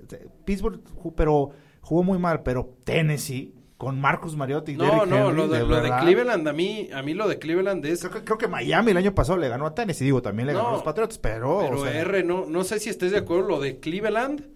Pittsburgh, 0.45 0.81
ju- 0.95 1.13
pero 1.15 1.51
jugó 1.81 2.01
muy 2.01 2.17
mal, 2.17 2.41
pero 2.41 2.73
Tennessee 2.85 3.53
con 3.77 4.01
Marcus 4.01 4.35
Mariota 4.35 4.71
y 4.71 4.77
No, 4.77 4.83
Derrick 4.85 5.05
no, 5.05 5.29
Henry, 5.29 5.37
lo 5.37 5.47
de, 5.47 5.59
de 5.59 5.65
lo 5.67 5.81
de. 5.81 5.91
Cleveland 6.01 6.47
a 6.47 6.53
mí, 6.53 6.89
a 6.91 7.03
mí 7.03 7.13
lo 7.13 7.27
de 7.27 7.37
Cleveland 7.37 7.85
es 7.85 7.99
Creo 7.99 8.11
que, 8.13 8.23
creo 8.23 8.37
que 8.39 8.47
Miami 8.47 8.89
el 8.89 8.97
año 8.97 9.13
pasado 9.13 9.37
le 9.37 9.47
ganó 9.47 9.67
a 9.67 9.75
Tennessee, 9.75 10.05
digo, 10.05 10.23
también 10.23 10.47
le 10.47 10.53
ganó 10.53 10.69
a 10.69 10.71
los 10.71 10.81
Patriots, 10.81 11.19
pero, 11.19 11.59
Pero 11.59 11.81
o 11.81 11.83
sea, 11.85 11.99
R, 12.01 12.23
no, 12.23 12.47
no 12.47 12.63
sé 12.63 12.79
si 12.79 12.89
estés 12.89 13.11
de 13.11 13.19
acuerdo, 13.19 13.47
lo 13.47 13.59
de 13.59 13.79
Cleveland 13.79 14.47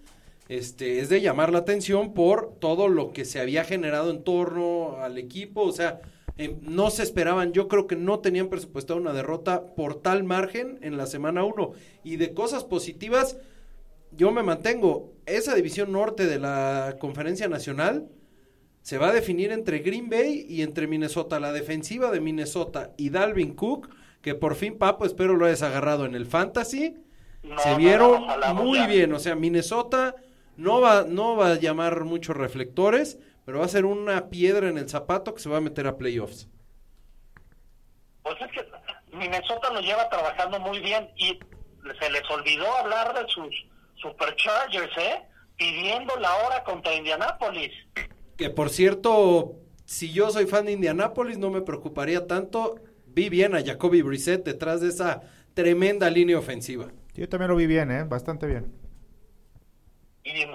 este, 0.48 0.98
es 0.98 1.08
de 1.08 1.20
llamar 1.20 1.52
la 1.52 1.60
atención 1.60 2.12
por 2.12 2.54
todo 2.58 2.88
lo 2.88 3.12
que 3.12 3.24
se 3.24 3.38
había 3.38 3.62
generado 3.62 4.10
en 4.10 4.24
torno 4.24 4.96
al 5.00 5.16
equipo. 5.16 5.62
O 5.62 5.70
sea, 5.70 6.00
Eh, 6.36 6.56
no 6.62 6.90
se 6.90 7.02
esperaban, 7.02 7.52
yo 7.52 7.68
creo 7.68 7.86
que 7.86 7.96
no 7.96 8.20
tenían 8.20 8.48
presupuestado 8.48 8.98
una 8.98 9.12
derrota 9.12 9.74
por 9.74 10.00
tal 10.00 10.24
margen 10.24 10.78
en 10.82 10.96
la 10.96 11.06
semana 11.06 11.44
1. 11.44 11.72
Y 12.04 12.16
de 12.16 12.32
cosas 12.34 12.64
positivas, 12.64 13.36
yo 14.12 14.30
me 14.30 14.42
mantengo. 14.42 15.12
Esa 15.26 15.54
división 15.54 15.92
norte 15.92 16.26
de 16.26 16.38
la 16.38 16.96
conferencia 16.98 17.48
nacional 17.48 18.08
se 18.82 18.98
va 18.98 19.08
a 19.08 19.12
definir 19.12 19.52
entre 19.52 19.80
Green 19.80 20.08
Bay 20.08 20.46
y 20.48 20.62
entre 20.62 20.86
Minnesota. 20.86 21.40
La 21.40 21.52
defensiva 21.52 22.10
de 22.10 22.20
Minnesota 22.20 22.92
y 22.96 23.10
Dalvin 23.10 23.54
Cook, 23.54 23.90
que 24.22 24.34
por 24.34 24.54
fin, 24.54 24.78
Papo, 24.78 25.04
espero 25.04 25.36
lo 25.36 25.46
hayas 25.46 25.62
agarrado 25.62 26.06
en 26.06 26.14
el 26.14 26.26
fantasy. 26.26 26.94
No, 27.42 27.58
se 27.58 27.74
vieron 27.76 28.22
no, 28.26 28.54
muy 28.54 28.78
ya. 28.78 28.86
bien. 28.86 29.12
O 29.12 29.18
sea, 29.18 29.34
Minnesota 29.34 30.14
no 30.56 30.80
va, 30.80 31.04
no 31.08 31.36
va 31.36 31.52
a 31.52 31.58
llamar 31.58 32.04
muchos 32.04 32.36
reflectores, 32.36 33.18
pero 33.50 33.58
va 33.58 33.64
a 33.64 33.68
ser 33.68 33.84
una 33.84 34.30
piedra 34.30 34.68
en 34.68 34.78
el 34.78 34.88
zapato 34.88 35.34
que 35.34 35.40
se 35.40 35.48
va 35.48 35.56
a 35.56 35.60
meter 35.60 35.88
a 35.88 35.96
playoffs. 35.96 36.48
Pues 38.22 38.36
es 38.40 38.46
que 38.52 38.64
Minnesota 39.12 39.72
lo 39.72 39.80
lleva 39.80 40.08
trabajando 40.08 40.60
muy 40.60 40.78
bien 40.78 41.10
y 41.16 41.36
se 42.00 42.10
les 42.12 42.30
olvidó 42.30 42.72
hablar 42.76 43.12
de 43.12 43.28
sus 43.28 43.52
Superchargers, 43.96 44.96
¿eh? 44.98 45.22
Pidiendo 45.56 46.14
la 46.20 46.32
hora 46.36 46.62
contra 46.62 46.94
Indianapolis. 46.94 47.72
Que 48.36 48.50
por 48.50 48.70
cierto, 48.70 49.56
si 49.84 50.12
yo 50.12 50.30
soy 50.30 50.46
fan 50.46 50.66
de 50.66 50.72
Indianapolis, 50.72 51.36
no 51.36 51.50
me 51.50 51.62
preocuparía 51.62 52.28
tanto. 52.28 52.76
Vi 53.06 53.30
bien 53.30 53.56
a 53.56 53.64
Jacoby 53.64 54.02
Brissett 54.02 54.44
detrás 54.44 54.80
de 54.80 54.90
esa 54.90 55.22
tremenda 55.54 56.08
línea 56.08 56.38
ofensiva. 56.38 56.92
Yo 57.14 57.28
también 57.28 57.50
lo 57.50 57.56
vi 57.56 57.66
bien, 57.66 57.90
¿eh? 57.90 58.04
Bastante 58.04 58.46
bien. 58.46 58.72
Y, 60.22 60.46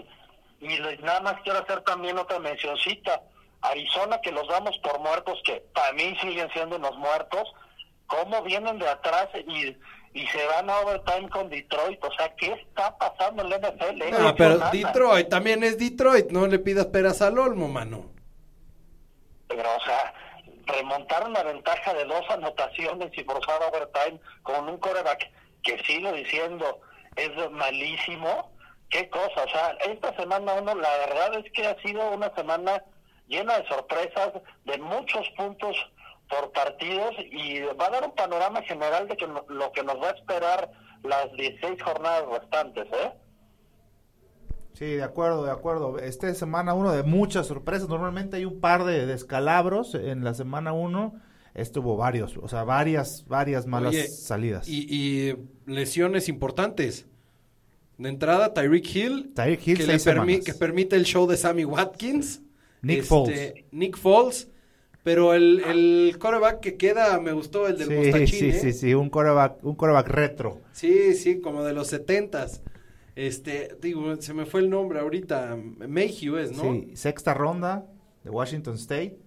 y 0.72 0.78
les- 0.80 1.00
nada 1.02 1.22
más 1.22 1.36
quiero 1.44 1.60
hacer 1.60 1.82
también 1.82 2.18
otra 2.18 2.40
mencioncita. 2.40 3.22
Arizona, 3.62 4.20
que 4.22 4.32
los 4.32 4.48
damos 4.48 4.78
por 4.80 5.00
muertos, 5.00 5.40
que 5.44 5.64
para 5.74 5.92
mí 5.94 6.16
siguen 6.22 6.50
siendo 6.54 6.76
unos 6.76 6.96
muertos, 6.98 7.52
cómo 8.08 8.44
vienen 8.44 8.78
de 8.78 8.88
atrás 8.88 9.28
y, 9.48 9.76
y 10.14 10.28
se 10.28 10.46
van 10.46 10.70
a 10.70 10.80
overtime 10.82 11.30
con 11.30 11.50
Detroit. 11.50 12.04
O 12.04 12.12
sea, 12.16 12.34
¿qué 12.36 12.54
está 12.54 12.96
pasando 12.98 13.42
en 13.44 13.50
la 13.50 13.58
NFL? 13.58 14.02
eh? 14.04 14.12
Ah, 14.14 14.20
No 14.20 14.36
pero 14.36 14.58
nada. 14.58 14.72
Detroit 14.72 15.30
también 15.30 15.64
es 15.64 15.80
Detroit, 15.80 16.30
no 16.30 16.46
le 16.46 16.60
pidas 16.60 16.86
peras 16.88 17.22
al 17.24 17.40
olmo, 17.40 17.68
mano. 17.68 18.06
Pero, 19.48 19.76
o 19.76 19.82
sea, 19.84 20.14
remontar 20.66 21.28
una 21.28 21.44
ventaja 21.44 21.94
de 21.94 22.06
dos 22.06 22.24
anotaciones 22.30 23.12
y 23.18 23.24
forzar 23.24 23.62
overtime 23.64 24.20
con 24.44 24.68
un 24.70 24.78
coreback 24.78 25.30
que 25.64 25.84
sigo 25.86 26.12
diciendo 26.12 26.82
es 27.16 27.30
malísimo. 27.52 28.52
Qué 28.98 29.10
cosa, 29.10 29.44
o 29.46 29.50
sea, 29.50 29.72
esta 29.92 30.16
semana 30.16 30.54
uno, 30.54 30.74
la 30.74 30.90
verdad 31.06 31.38
es 31.44 31.52
que 31.52 31.68
ha 31.68 31.76
sido 31.82 32.12
una 32.12 32.34
semana 32.34 32.82
llena 33.28 33.58
de 33.60 33.68
sorpresas, 33.68 34.32
de 34.64 34.78
muchos 34.78 35.28
puntos 35.36 35.76
por 36.30 36.52
partidos 36.54 37.14
y 37.30 37.60
va 37.80 37.88
a 37.88 37.90
dar 37.90 38.06
un 38.06 38.16
panorama 38.16 38.62
general 38.62 39.08
de 39.10 39.18
que 39.18 39.28
no- 39.28 39.44
lo 39.50 39.70
que 39.74 39.84
nos 39.84 40.02
va 40.02 40.12
a 40.12 40.12
esperar 40.12 40.72
las 41.04 41.30
16 41.34 41.82
jornadas 41.84 42.24
restantes, 42.40 42.86
¿eh? 42.94 43.12
Sí, 44.74 44.86
de 44.86 45.04
acuerdo, 45.04 45.44
de 45.44 45.52
acuerdo. 45.52 46.00
Esta 46.00 46.34
semana 46.34 46.74
uno 46.74 46.92
de 46.94 47.04
muchas 47.04 47.48
sorpresas. 47.48 47.90
Normalmente 47.90 48.38
hay 48.38 48.46
un 48.46 48.62
par 48.62 48.86
de 48.86 49.06
descalabros 49.06 49.94
en 49.96 50.24
la 50.24 50.34
semana 50.34 50.72
uno. 50.74 51.16
Hubo 51.76 51.96
varios, 51.96 52.38
o 52.38 52.48
sea, 52.50 52.64
varias, 52.66 53.26
varias 53.28 53.66
malas 53.66 53.92
Oye, 53.94 54.08
salidas. 54.08 54.68
Y, 54.68 54.88
y 54.90 55.36
lesiones 55.66 56.28
importantes. 56.28 57.08
De 57.98 58.10
entrada, 58.10 58.54
Tyreek 58.54 58.96
Hill, 58.96 59.32
Tyreek 59.34 59.68
Hill, 59.68 59.78
que, 59.78 59.84
le 59.88 60.00
seis 60.00 60.06
permi- 60.08 60.44
que 60.44 60.54
permite 60.54 60.96
el 60.96 61.06
show 61.06 61.28
de 61.28 61.38
Sammy 61.38 61.64
Watkins. 61.66 62.42
Nick 62.82 62.98
Este, 63.00 63.08
Foles. 63.10 63.54
Nick 63.72 63.98
Foles. 63.98 64.52
Pero 65.04 65.34
el, 65.36 65.62
el 65.66 66.18
quarterback 66.20 66.60
que 66.62 66.78
queda, 66.78 67.20
me 67.20 67.32
gustó, 67.32 67.68
el 67.68 67.78
del 67.78 67.88
Sí, 67.88 67.94
Mostachín, 67.96 68.28
sí, 68.40 68.48
¿eh? 68.50 68.54
sí, 68.60 68.74
sí, 68.74 68.94
un 68.96 69.10
coreback, 69.12 69.64
un 69.64 69.76
coreback 69.76 70.08
retro. 70.10 70.62
Sí, 70.72 71.14
sí, 71.14 71.40
como 71.40 71.64
de 71.64 71.74
los 71.74 71.88
setentas. 71.88 72.64
Este, 73.16 73.78
digo, 73.82 74.16
se 74.20 74.34
me 74.34 74.46
fue 74.46 74.62
el 74.62 74.70
nombre 74.70 75.00
ahorita. 75.00 75.58
Mayhew 75.88 76.38
es, 76.38 76.52
¿no? 76.52 76.64
Sí, 76.64 76.92
sexta 76.96 77.34
ronda 77.34 77.86
de 78.24 78.30
Washington 78.30 78.76
State. 78.76 79.18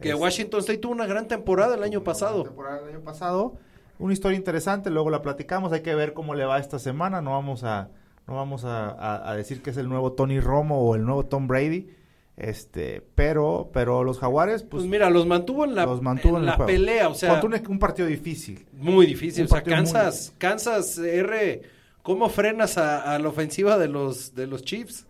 Que 0.00 0.10
Es- 0.10 0.14
Washington 0.16 0.60
State 0.60 0.78
tuvo 0.78 0.92
una 0.92 1.06
gran 1.06 1.28
temporada 1.28 1.74
el 1.76 1.82
año 1.84 2.02
pasado. 2.02 2.42
temporada 2.44 2.80
del 2.82 2.96
año 2.96 3.04
pasado. 3.04 3.56
Una 3.98 4.12
historia 4.12 4.36
interesante, 4.36 4.90
luego 4.90 5.10
la 5.10 5.22
platicamos, 5.22 5.72
hay 5.72 5.82
que 5.82 5.94
ver 5.94 6.12
cómo 6.12 6.34
le 6.34 6.44
va 6.44 6.58
esta 6.58 6.78
semana, 6.78 7.20
no 7.22 7.32
vamos 7.32 7.64
a 7.64 7.90
no 8.30 8.36
vamos 8.36 8.64
a, 8.64 8.90
a- 8.90 9.30
a 9.30 9.36
decir 9.36 9.60
que 9.62 9.70
es 9.70 9.76
el 9.76 9.88
nuevo 9.88 10.12
Tony 10.12 10.40
Romo 10.40 10.80
o 10.80 10.94
el 10.94 11.04
nuevo 11.04 11.26
Tom 11.26 11.46
Brady, 11.48 11.90
este, 12.36 13.02
pero 13.14 13.70
pero 13.74 14.02
los 14.04 14.18
Jaguares 14.18 14.62
Pues 14.62 14.70
pues, 14.82 14.84
mira, 14.86 15.10
los 15.10 15.26
mantuvo 15.26 15.64
en 15.64 15.74
la, 15.74 15.84
los 15.84 16.00
mantuvo 16.00 16.38
en, 16.38 16.46
la 16.46 16.56
pelea, 16.56 17.08
o 17.08 17.14
sea, 17.14 17.40
un, 17.42 17.54
un 17.68 17.78
partido 17.78 18.06
difícil. 18.08 18.66
muy 18.72 19.04
difícil. 19.06 19.42
un 19.42 19.46
O 19.46 19.48
sea, 19.48 19.56
partido 19.58 19.76
muy 19.76 19.84
Kansas, 19.92 20.34
Kansas 20.38 20.96
R, 20.98 21.62
¿cómo 22.02 22.28
frenas 22.30 22.78
a, 22.78 23.14
a 23.14 23.18
la 23.18 23.28
ofensiva 23.28 23.76
de 23.76 23.88
los, 23.88 24.34
de 24.34 24.46
los 24.46 24.62
Chiefs? 24.64 25.06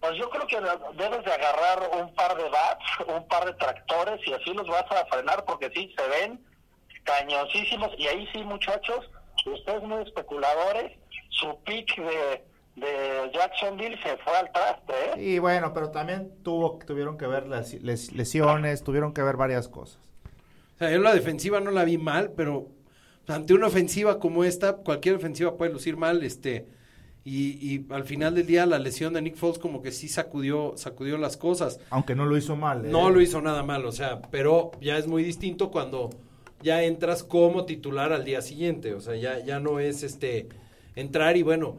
Pues 0.00 0.12
yo 0.18 0.28
creo 0.30 0.46
que 0.46 0.56
debes 1.02 1.24
de 1.24 1.32
agarrar 1.32 1.88
un 2.00 2.14
par 2.14 2.36
de 2.36 2.44
bats, 2.50 2.84
un 3.16 3.26
par 3.28 3.44
de 3.46 3.54
tractores 3.54 4.20
y 4.26 4.32
así 4.32 4.52
los 4.54 4.66
vas 4.68 4.84
a 4.90 5.06
frenar 5.06 5.44
porque 5.46 5.70
sí, 5.74 5.94
se 5.96 6.08
ven 6.08 6.44
cañoncísimos 7.04 7.90
y 7.98 8.06
ahí 8.08 8.28
sí 8.32 8.42
muchachos, 8.42 9.08
ustedes 9.46 9.82
muy 9.84 10.02
especuladores, 10.02 10.92
su 11.38 11.58
pick 11.64 11.96
de, 11.96 12.44
de 12.76 13.30
Jacksonville 13.32 13.96
se 14.02 14.16
fue 14.18 14.36
al 14.36 14.50
traste, 14.52 14.92
¿eh? 15.16 15.22
Y 15.34 15.38
bueno, 15.38 15.72
pero 15.72 15.90
también 15.90 16.32
tuvo 16.42 16.78
tuvieron 16.86 17.16
que 17.18 17.26
ver 17.26 17.46
las 17.46 17.74
les- 17.74 18.12
lesiones, 18.12 18.82
tuvieron 18.82 19.12
que 19.12 19.22
ver 19.22 19.36
varias 19.36 19.68
cosas. 19.68 19.98
O 20.74 20.78
sea, 20.78 20.90
yo 20.90 20.98
la 20.98 21.14
defensiva 21.14 21.60
no 21.60 21.70
la 21.70 21.84
vi 21.84 21.98
mal, 21.98 22.32
pero 22.36 22.68
ante 23.28 23.54
una 23.54 23.66
ofensiva 23.68 24.18
como 24.18 24.44
esta, 24.44 24.76
cualquier 24.76 25.16
ofensiva 25.16 25.56
puede 25.56 25.72
lucir 25.72 25.96
mal, 25.96 26.22
este, 26.22 26.66
y, 27.24 27.52
y 27.74 27.86
al 27.90 28.04
final 28.04 28.34
del 28.34 28.46
día 28.46 28.66
la 28.66 28.78
lesión 28.78 29.14
de 29.14 29.22
Nick 29.22 29.36
Foles 29.36 29.58
como 29.58 29.82
que 29.82 29.90
sí 29.90 30.06
sacudió, 30.08 30.74
sacudió 30.76 31.18
las 31.18 31.36
cosas. 31.36 31.80
Aunque 31.90 32.14
no 32.14 32.24
lo 32.26 32.36
hizo 32.36 32.56
mal. 32.56 32.84
¿eh? 32.86 32.88
No 32.90 33.10
lo 33.10 33.20
hizo 33.20 33.40
nada 33.40 33.62
mal, 33.62 33.84
o 33.86 33.92
sea, 33.92 34.20
pero 34.30 34.70
ya 34.80 34.96
es 34.98 35.06
muy 35.06 35.24
distinto 35.24 35.70
cuando 35.70 36.10
ya 36.62 36.82
entras 36.84 37.24
como 37.24 37.64
titular 37.66 38.12
al 38.12 38.24
día 38.24 38.42
siguiente, 38.42 38.94
o 38.94 39.00
sea, 39.00 39.16
ya, 39.16 39.38
ya 39.40 39.58
no 39.60 39.80
es 39.80 40.02
este 40.02 40.48
entrar 40.96 41.36
y 41.36 41.42
bueno, 41.42 41.78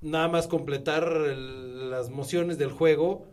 nada 0.00 0.28
más 0.28 0.46
completar 0.48 1.04
el- 1.04 1.90
las 1.90 2.08
mociones 2.10 2.56
del 2.56 2.70
juego, 2.72 3.26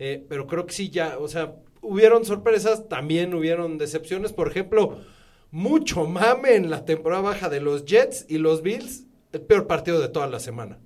eh, 0.00 0.24
pero 0.28 0.46
creo 0.48 0.66
que 0.66 0.72
sí 0.72 0.90
ya, 0.90 1.18
o 1.18 1.28
sea, 1.28 1.54
hubieron 1.80 2.24
sorpresas, 2.24 2.88
también 2.88 3.32
hubieron 3.34 3.78
decepciones, 3.78 4.32
por 4.32 4.48
ejemplo, 4.48 4.98
mucho 5.50 6.04
mame 6.06 6.54
en 6.56 6.70
la 6.70 6.84
temporada 6.84 7.22
baja 7.22 7.48
de 7.48 7.60
los 7.60 7.84
Jets 7.84 8.26
y 8.28 8.38
los 8.38 8.62
Bills, 8.62 9.04
el 9.32 9.42
peor 9.42 9.66
partido 9.66 10.00
de 10.00 10.08
toda 10.08 10.26
la 10.26 10.40
semana. 10.40 10.78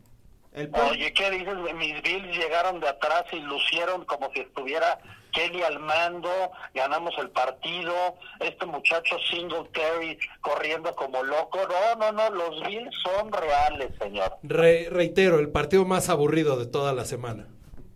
El 0.53 0.71
peor- 0.71 0.91
Oye, 0.93 1.13
¿qué 1.13 1.31
dices? 1.31 1.55
Mis 1.77 2.03
Bills 2.03 2.37
llegaron 2.37 2.81
de 2.81 2.89
atrás 2.89 3.25
y 3.33 3.37
lucieron 3.41 4.05
como 4.07 4.31
si 4.33 4.41
estuviera 4.41 4.99
Kelly 5.37 5.63
al 5.63 5.79
mando, 5.79 6.31
ganamos 6.75 7.15
el 7.19 7.29
partido, 7.31 7.95
este 8.41 8.65
muchacho 8.65 9.17
Singletary 9.31 10.19
corriendo 10.41 10.95
como 10.97 11.23
loco. 11.23 11.59
No, 11.69 11.95
no, 11.97 12.13
no, 12.13 12.31
los 12.31 12.67
Bills 12.67 12.95
son 13.03 13.31
reales, 13.31 13.91
señor. 14.01 14.39
Re- 14.43 14.89
reitero, 14.91 15.39
el 15.39 15.51
partido 15.51 15.85
más 15.85 16.09
aburrido 16.09 16.57
de 16.57 16.65
toda 16.67 16.95
la 16.95 17.05
semana. 17.05 17.47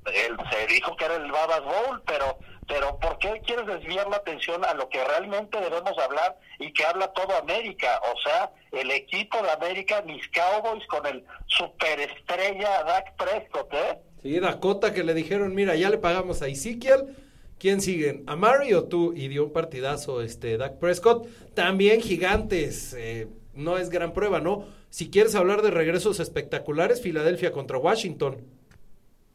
Él 0.07 0.37
se 0.51 0.67
dijo 0.67 0.95
que 0.97 1.05
era 1.07 1.17
el 1.17 1.31
Babas 1.33 1.63
Bowl, 1.63 2.03
pero, 2.07 2.39
pero 2.69 2.99
¿por 2.99 3.19
qué 3.19 3.41
quieres 3.47 3.67
desviar 3.67 4.09
la 4.09 4.17
atención 4.17 4.65
a 4.65 4.75
lo 4.75 4.89
que 4.89 5.03
realmente 5.05 5.61
debemos 5.61 5.97
hablar 5.99 6.37
y 6.59 6.73
que 6.73 6.85
habla 6.85 7.09
todo 7.13 7.37
América? 7.37 8.01
O 8.15 8.21
sea, 8.21 8.51
el 8.73 8.91
equipo 8.91 9.41
de 9.43 9.51
América, 9.51 10.03
mis 10.03 10.27
Cowboys 10.29 10.87
con 10.89 11.07
el 11.07 11.25
superestrella 11.47 12.83
Dak 12.85 13.15
Prescott, 13.17 13.73
¿eh? 13.75 13.99
Sí, 14.23 14.39
Dakota 14.39 14.93
que 14.93 15.03
le 15.05 15.15
dijeron, 15.15 15.55
mira, 15.55 15.75
ya 15.77 15.89
le 15.91 15.99
pagamos 15.99 16.43
a 16.43 16.47
Ezekiel. 16.49 17.17
¿Quién 17.61 17.81
siguen? 17.81 18.25
¿A 18.27 18.35
Mari 18.35 18.73
o 18.75 18.85
tú? 18.85 19.13
Y 19.15 19.29
dio 19.29 19.45
un 19.45 19.53
partidazo 19.53 20.23
este 20.23 20.57
Dak 20.57 20.79
Prescott. 20.79 21.29
También 21.55 22.01
gigantes. 22.01 22.95
eh, 22.99 23.29
no 23.55 23.77
es 23.79 23.91
gran 23.91 24.13
prueba, 24.15 24.41
¿no? 24.41 24.65
Si 24.89 25.11
quieres 25.11 25.35
hablar 25.35 25.61
de 25.63 25.71
regresos 25.71 26.19
espectaculares, 26.21 27.01
Filadelfia 27.03 27.53
contra 27.53 27.79
Washington. 27.79 28.39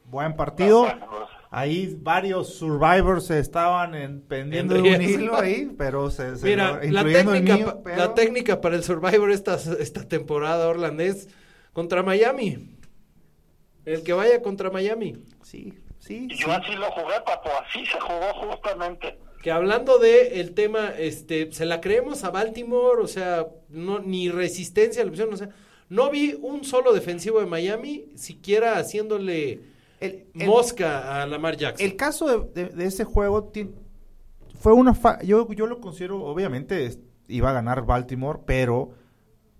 Buen 0.05 0.35
partido. 0.35 0.81
Bueno, 0.81 1.05
pues, 1.09 1.21
Ahí 1.51 1.97
varios 2.01 2.55
survivors 2.55 3.27
se 3.27 3.39
estaban 3.39 3.95
en, 3.95 4.19
pendiendo 4.21 4.75
En 4.75 4.83
de 4.83 4.95
un 4.95 5.01
hilo 5.01 5.37
ahí, 5.37 5.71
pero 5.77 6.09
se, 6.09 6.35
se 6.35 6.45
Mira, 6.45 6.81
lo- 6.83 6.91
la 6.91 7.03
técnica, 7.03 7.55
mío, 7.55 7.65
pa- 7.67 7.83
pero- 7.83 7.97
la 7.97 8.13
técnica 8.13 8.59
para 8.59 8.75
el 8.75 8.83
Survivor 8.83 9.31
esta, 9.31 9.55
esta 9.79 10.05
temporada, 10.05 10.67
Orland, 10.67 10.99
es 10.99 11.29
contra 11.71 12.03
Miami. 12.03 12.75
El 13.85 14.03
que 14.03 14.11
vaya 14.13 14.41
contra 14.41 14.69
Miami. 14.69 15.23
Sí, 15.43 15.73
sí, 16.05 16.27
sí. 16.29 16.37
yo 16.37 16.51
así 16.51 16.71
lo 16.75 16.91
jugué, 16.91 17.15
papo, 17.25 17.49
así 17.67 17.85
se 17.85 17.99
jugó 17.99 18.49
justamente. 18.53 19.17
Que 19.41 19.51
hablando 19.51 19.99
de 19.99 20.39
el 20.41 20.53
tema, 20.53 20.89
este, 20.97 21.51
se 21.51 21.65
la 21.65 21.79
creemos 21.81 22.23
a 22.23 22.31
Baltimore, 22.31 23.01
o 23.01 23.07
sea, 23.07 23.47
no, 23.69 23.99
ni 23.99 24.29
resistencia 24.29 25.01
a 25.01 25.05
la 25.05 25.11
opción, 25.11 25.33
o 25.33 25.37
sea, 25.37 25.49
no 25.89 26.09
vi 26.09 26.35
un 26.41 26.63
solo 26.63 26.93
defensivo 26.93 27.39
de 27.39 27.45
Miami 27.45 28.05
siquiera 28.15 28.77
haciéndole 28.79 29.59
El, 29.99 30.25
el- 30.33 30.47
mosca 30.47 31.21
a 31.21 31.27
Lamar 31.27 31.57
Jackson. 31.57 31.85
el 31.85 31.95
caso 31.95 32.25
de, 32.49 32.63
de- 32.63 32.69
de 32.69 32.85
ese 32.85 33.03
juego, 33.03 33.43
ti- 33.43 33.69
fue 34.59 34.73
una 34.73 34.95
fa- 34.95 35.21
yo 35.21 35.47
yo 35.53 35.67
lo 35.67 35.79
considero 35.79 36.23
obviamente 36.23 36.85
es- 36.87 36.97
iba 37.27 37.51
a 37.51 37.53
ganar 37.53 37.85
Baltimore, 37.85 38.39
pero 38.47 38.91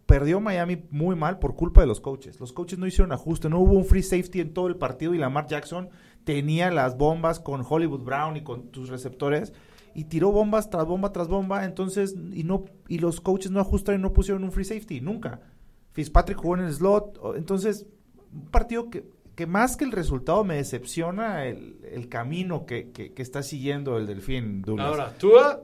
perdió 0.08 0.40
Miami 0.40 0.84
muy 0.92 1.16
mal 1.16 1.38
por 1.40 1.56
culpa 1.56 1.82
de 1.82 1.88
los 1.88 2.00
coaches. 2.02 2.40
Los 2.40 2.54
coaches 2.54 2.78
no 2.80 2.86
hicieron 2.88 3.12
ajuste, 3.12 3.50
no 3.50 3.60
hubo 3.60 3.74
un 3.74 3.86
free 3.86 4.04
safety 4.04 4.40
en 4.40 4.54
todo 4.54 4.68
el 4.68 4.76
partido 4.78 5.14
y 5.14 5.18
Lamar 5.20 5.48
Jackson 5.48 5.90
tenía 6.26 6.70
las 6.72 6.98
bombas 6.98 7.40
con 7.40 7.64
Hollywood 7.68 8.02
Brown 8.04 8.36
y 8.36 8.42
con 8.44 8.68
tus 8.72 8.90
receptores 8.90 9.54
y 9.94 10.04
tiró 10.06 10.32
bombas 10.32 10.70
tras 10.70 10.86
bomba 10.86 11.14
tras 11.14 11.30
bomba, 11.30 11.64
entonces 11.64 12.16
y 12.34 12.44
no 12.44 12.66
y 12.90 12.98
los 13.00 13.22
coaches 13.22 13.52
no 13.52 13.62
ajustaron 13.62 14.02
y 14.02 14.04
no 14.04 14.12
pusieron 14.12 14.44
un 14.44 14.52
free 14.52 14.66
safety 14.66 15.00
nunca. 15.00 15.40
Fitzpatrick 15.94 16.38
jugó 16.38 16.56
en 16.58 16.66
el 16.66 16.74
slot, 16.74 17.18
entonces 17.38 17.86
un 18.34 18.48
partido 18.48 18.90
que, 18.90 19.06
que 19.36 19.46
más 19.48 19.78
que 19.78 19.86
el 19.86 19.94
resultado 19.94 20.44
me 20.44 20.56
decepciona 20.56 21.46
el, 21.46 21.78
el 21.90 22.10
camino 22.10 22.66
que, 22.66 22.92
que- 22.92 23.14
que 23.14 23.22
está 23.22 23.42
siguiendo 23.44 23.98
el 23.98 24.06
Delfín 24.08 24.62
Douglas. 24.62 24.88
Ahora, 24.88 25.14
Tua, 25.18 25.62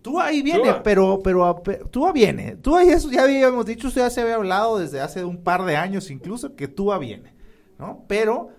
Tú 0.00 0.20
ahí 0.20 0.42
viene, 0.42 0.60
Tua. 0.62 0.82
pero, 0.84 1.18
pero, 1.24 1.60
tú 1.90 2.10
viene. 2.12 2.54
Tú 2.56 2.76
ahí 2.76 2.88
eso 2.90 3.10
ya 3.10 3.24
habíamos 3.24 3.66
dicho, 3.66 3.88
ya 3.88 4.08
se 4.10 4.20
había 4.20 4.36
hablado 4.36 4.78
desde 4.78 5.00
hace 5.00 5.24
un 5.24 5.42
par 5.42 5.64
de 5.64 5.76
años 5.76 6.10
incluso, 6.12 6.54
que 6.54 6.68
Tua 6.68 6.98
viene, 6.98 7.34
¿no? 7.80 8.04
Pero, 8.06 8.50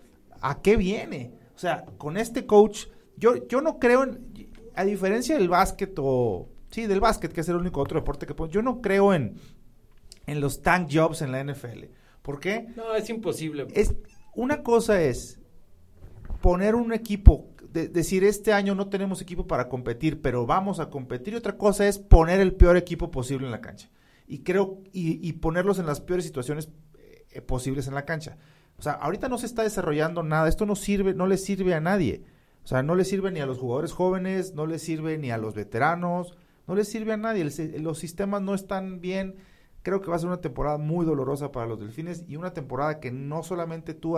¿a 0.42 0.62
qué 0.62 0.76
viene? 0.78 1.34
O 1.56 1.60
sea, 1.60 1.86
con 1.98 2.18
este 2.18 2.46
coach, 2.46 2.88
yo, 3.18 3.48
yo 3.48 3.62
no 3.62 3.80
creo 3.80 4.04
en, 4.04 4.50
a 4.76 4.86
diferencia 4.86 5.38
del 5.38 5.50
básquet 5.50 5.94
o, 5.98 6.50
sí, 6.70 6.86
del 6.88 7.00
básquet, 7.02 7.34
que 7.34 7.42
es 7.42 7.50
el 7.50 7.56
único 7.58 7.82
otro 7.82 8.00
deporte 8.00 8.26
que 8.26 8.34
puedo, 8.34 8.52
yo 8.52 8.62
no 8.62 8.82
creo 8.82 9.14
en, 9.14 9.36
en 10.26 10.40
los 10.42 10.62
tank 10.62 10.90
jobs 10.92 11.22
en 11.22 11.32
la 11.32 11.44
NFL. 11.44 11.86
¿Por 12.22 12.40
qué? 12.40 12.68
no, 12.76 12.96
es 12.96 13.10
imposible. 13.10 13.68
es 13.74 13.96
una 14.36 14.62
cosa 14.64 15.02
es 15.02 15.40
poner 16.42 16.76
un 16.76 16.94
equipo 16.94 17.50
de- 17.74 17.88
decir 17.88 18.24
este 18.24 18.54
año 18.54 18.76
no 18.76 18.88
tenemos 18.90 19.22
equipo 19.22 19.46
para 19.48 19.68
competir 19.68 20.22
pero 20.22 20.46
vamos 20.46 20.80
a 20.80 20.90
competir 20.90 21.34
y 21.34 21.38
otra 21.38 21.58
cosa 21.58 21.88
es 21.88 22.00
poner 22.00 22.40
el 22.40 22.54
peor 22.56 22.78
equipo 22.78 23.12
posible 23.12 23.46
en 23.46 23.52
la 23.52 23.62
cancha 23.62 23.90
y 24.28 24.40
creo 24.40 24.82
y, 24.94 25.28
y 25.28 25.34
ponerlos 25.34 25.80
en 25.80 25.86
las 25.86 26.02
peores 26.02 26.26
situaciones 26.26 26.70
eh, 27.32 27.42
posibles 27.42 27.88
en 27.88 27.96
la 27.96 28.06
cancha 28.06 28.38
o 28.80 28.82
sea 28.82 28.94
ahorita 28.94 29.30
no 29.30 29.38
se 29.38 29.46
está 29.46 29.64
desarrollando 29.64 30.24
nada 30.24 30.48
esto 30.50 30.66
no 30.66 30.76
sirve 30.76 31.14
no 31.14 31.28
le 31.28 31.38
sirve 31.38 31.76
a 31.76 31.82
nadie 31.82 32.24
o 32.64 32.68
sea 32.68 32.82
no 32.82 32.96
le 32.96 33.06
sirve 33.06 33.32
ni 33.32 33.40
a 33.40 33.46
los 33.46 33.60
jugadores 33.60 33.92
jóvenes 33.92 34.54
no 34.56 34.66
le 34.66 34.80
sirve 34.80 35.18
ni 35.18 35.30
a 35.30 35.38
los 35.38 35.54
veteranos 35.54 36.38
no 36.68 36.76
le 36.76 36.84
sirve 36.86 37.14
a 37.14 37.18
nadie 37.18 37.42
El 37.42 37.84
los 37.84 38.00
sistemas 38.00 38.42
no 38.42 38.56
están 38.56 39.02
bien 39.02 39.36
creo 39.82 40.02
que 40.02 40.10
va 40.10 40.16
a 40.16 40.20
ser 40.20 40.28
una 40.28 40.42
temporada 40.42 40.78
muy 40.78 41.06
dolorosa 41.06 41.52
para 41.52 41.68
los 41.68 41.80
delfines 41.80 42.26
y 42.28 42.36
una 42.36 42.54
temporada 42.54 43.00
que 43.00 43.12
no 43.12 43.44
solamente 43.44 43.94
tú 43.94 44.18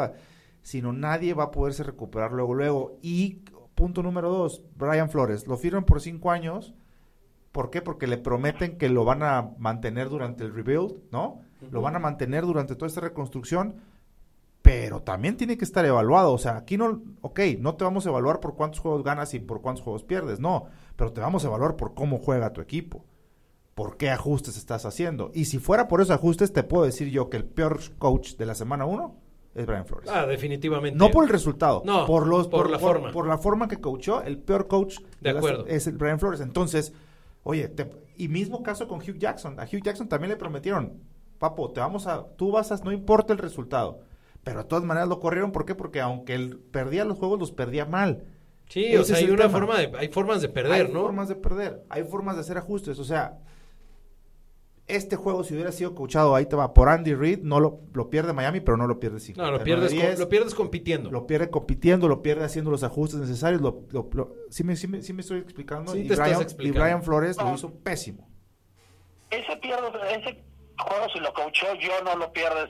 sino 0.62 0.94
nadie 0.94 1.34
va 1.34 1.46
a 1.46 1.52
poderse 1.52 1.84
recuperar 1.84 2.32
luego, 2.32 2.54
luego. 2.54 2.98
Y 3.02 3.42
punto 3.76 4.04
número 4.04 4.30
dos, 4.30 4.62
Brian 4.76 5.10
Flores, 5.10 5.48
lo 5.48 5.58
firman 5.58 5.86
por 5.86 6.02
cinco 6.02 6.32
años. 6.32 6.74
¿Por 7.52 7.70
qué? 7.70 7.82
Porque 7.82 8.08
le 8.08 8.18
prometen 8.18 8.78
que 8.78 8.90
lo 8.90 9.04
van 9.04 9.24
a 9.24 9.52
mantener 9.58 10.10
durante 10.10 10.44
el 10.44 10.54
rebuild, 10.54 10.96
¿no? 11.12 11.42
Lo 11.70 11.82
van 11.82 11.96
a 11.96 12.00
mantener 12.00 12.46
durante 12.46 12.76
toda 12.76 12.88
esta 12.88 13.02
reconstrucción, 13.02 13.76
pero 14.74 15.02
también 15.02 15.36
tiene 15.36 15.58
que 15.58 15.66
estar 15.66 15.86
evaluado. 15.86 16.32
O 16.32 16.38
sea, 16.38 16.56
aquí 16.56 16.78
no, 16.78 17.02
ok, 17.22 17.40
no 17.60 17.76
te 17.76 17.84
vamos 17.84 18.06
a 18.06 18.10
evaluar 18.10 18.40
por 18.40 18.56
cuántos 18.56 18.80
juegos 18.80 19.04
ganas 19.04 19.34
y 19.34 19.40
por 19.40 19.62
cuántos 19.62 19.84
juegos 19.84 20.04
pierdes, 20.04 20.40
no, 20.40 20.66
pero 20.96 21.12
te 21.12 21.20
vamos 21.20 21.44
a 21.44 21.48
evaluar 21.48 21.76
por 21.76 21.94
cómo 21.94 22.20
juega 22.20 22.54
tu 22.54 22.62
equipo. 22.62 23.04
¿Por 23.76 23.98
qué 23.98 24.10
ajustes 24.10 24.56
estás 24.58 24.86
haciendo? 24.86 25.30
Y 25.34 25.46
si 25.46 25.58
fuera 25.60 25.88
por 25.88 26.00
esos 26.02 26.12
ajustes, 26.16 26.54
te 26.54 26.64
puedo 26.64 26.86
decir 26.86 27.10
yo 27.10 27.30
que 27.30 27.38
el 27.38 27.44
peor 27.46 27.80
coach 27.98 28.36
de 28.36 28.46
la 28.46 28.56
semana 28.56 28.86
uno 28.86 29.16
es 29.56 29.66
Brian 29.66 29.86
Flores. 29.86 30.10
Ah, 30.10 30.26
definitivamente. 30.26 30.98
No 30.98 31.10
por 31.12 31.24
el 31.26 31.30
resultado, 31.30 31.82
No, 31.86 32.06
por 32.06 32.26
los 32.28 32.48
por 32.48 32.70
la 32.70 32.80
forma. 32.80 33.12
por 33.12 33.28
la 33.28 33.38
forma 33.38 33.68
que 33.68 33.78
coachó, 33.82 34.22
el 34.24 34.38
peor 34.38 34.68
coach 34.68 35.00
De 35.20 35.32
acuerdo. 35.32 35.66
es 35.68 35.86
el 35.88 35.98
Brian 35.98 36.20
Flores. 36.20 36.40
Entonces, 36.42 36.94
oye, 37.44 37.68
te- 37.68 37.90
y 38.18 38.28
mismo 38.30 38.64
caso 38.64 38.88
con 38.88 39.00
Hugh 39.00 39.18
Jackson. 39.18 39.60
A 39.60 39.64
Hugh 39.64 39.82
Jackson 39.84 40.08
también 40.08 40.30
le 40.30 40.38
prometieron, 40.38 40.94
papo, 41.40 41.72
te 41.72 41.80
vamos 41.82 42.08
a, 42.08 42.26
tú 42.38 42.52
vas 42.52 42.72
a, 42.72 42.78
no 42.84 42.92
importa 42.94 43.34
el 43.34 43.40
resultado. 43.40 44.00
Pero 44.44 44.60
de 44.64 44.66
todas 44.70 44.84
maneras 44.84 45.08
lo 45.10 45.20
corrieron, 45.20 45.52
¿por 45.52 45.66
qué? 45.66 45.76
Porque 45.76 46.02
aunque 46.02 46.34
él 46.34 46.60
perdía 46.72 47.06
los 47.06 47.18
juegos, 47.18 47.40
los 47.40 47.52
perdía 47.52 47.86
mal. 47.86 48.24
Sí, 48.70 48.86
Ese 48.86 48.98
o 49.00 49.04
sea, 49.04 49.18
hay 49.18 49.26
una 49.30 49.48
tema. 49.48 49.60
forma 49.60 49.78
de, 49.80 49.92
hay 49.98 50.08
formas 50.08 50.42
de 50.42 50.50
perder, 50.50 50.88
hay 50.88 50.92
¿no? 50.94 51.02
formas 51.02 51.28
de 51.30 51.36
perder, 51.36 51.84
hay 51.90 52.04
formas 52.06 52.36
de 52.36 52.42
hacer 52.42 52.58
ajustes. 52.58 52.98
O 53.00 53.04
sea, 53.04 53.38
este 54.88 55.16
juego, 55.16 55.44
si 55.44 55.54
hubiera 55.54 55.72
sido 55.72 55.96
coachado, 55.96 56.36
ahí 56.36 56.46
te 56.46 56.56
va, 56.56 56.74
por 56.74 56.90
Andy 56.90 57.14
Reid, 57.14 57.40
no 57.44 57.60
lo, 57.60 57.82
lo 57.94 58.10
pierde 58.10 58.34
Miami, 58.34 58.60
pero 58.60 58.76
no 58.78 58.88
lo 58.88 59.00
pierde 59.00 59.20
50. 59.20 59.50
No, 59.52 59.58
lo 59.58 59.64
pierdes, 59.64 59.94
con- 59.94 60.20
lo 60.20 60.30
pierdes 60.30 60.56
compitiendo. 60.56 61.12
lo 61.12 61.28
pierde 61.28 61.50
compitiendo, 61.50 62.08
lo 62.10 62.22
pierde 62.22 62.44
haciendo 62.44 62.72
los 62.72 62.84
ajustes 62.84 63.20
necesarios. 63.20 63.62
Lo, 63.62 63.84
lo- 63.92 64.10
lo- 64.12 64.34
sí, 64.50 64.64
me, 64.64 64.76
sí, 64.76 64.88
me, 64.88 65.02
sí 65.02 65.14
me 65.14 65.22
estoy 65.22 65.40
explicando. 65.40 65.94
Sí 65.94 66.00
y, 66.00 66.08
te 66.08 66.14
estás 66.14 66.56
Brian, 66.58 66.76
y. 66.76 66.78
Brian 66.78 67.04
Flores 67.04 67.38
lo 67.38 67.48
Ah. 67.50 67.54
hizo 67.56 67.74
pésimo. 67.74 68.28
ese 69.30 69.56
pierde, 69.58 69.88
ese 70.14 70.44
juego 70.78 71.06
si 71.14 71.20
lo 71.20 71.34
coachó 71.34 71.68
yo 71.80 71.92
no 72.04 72.16
lo 72.18 72.34
pierdes 72.34 72.70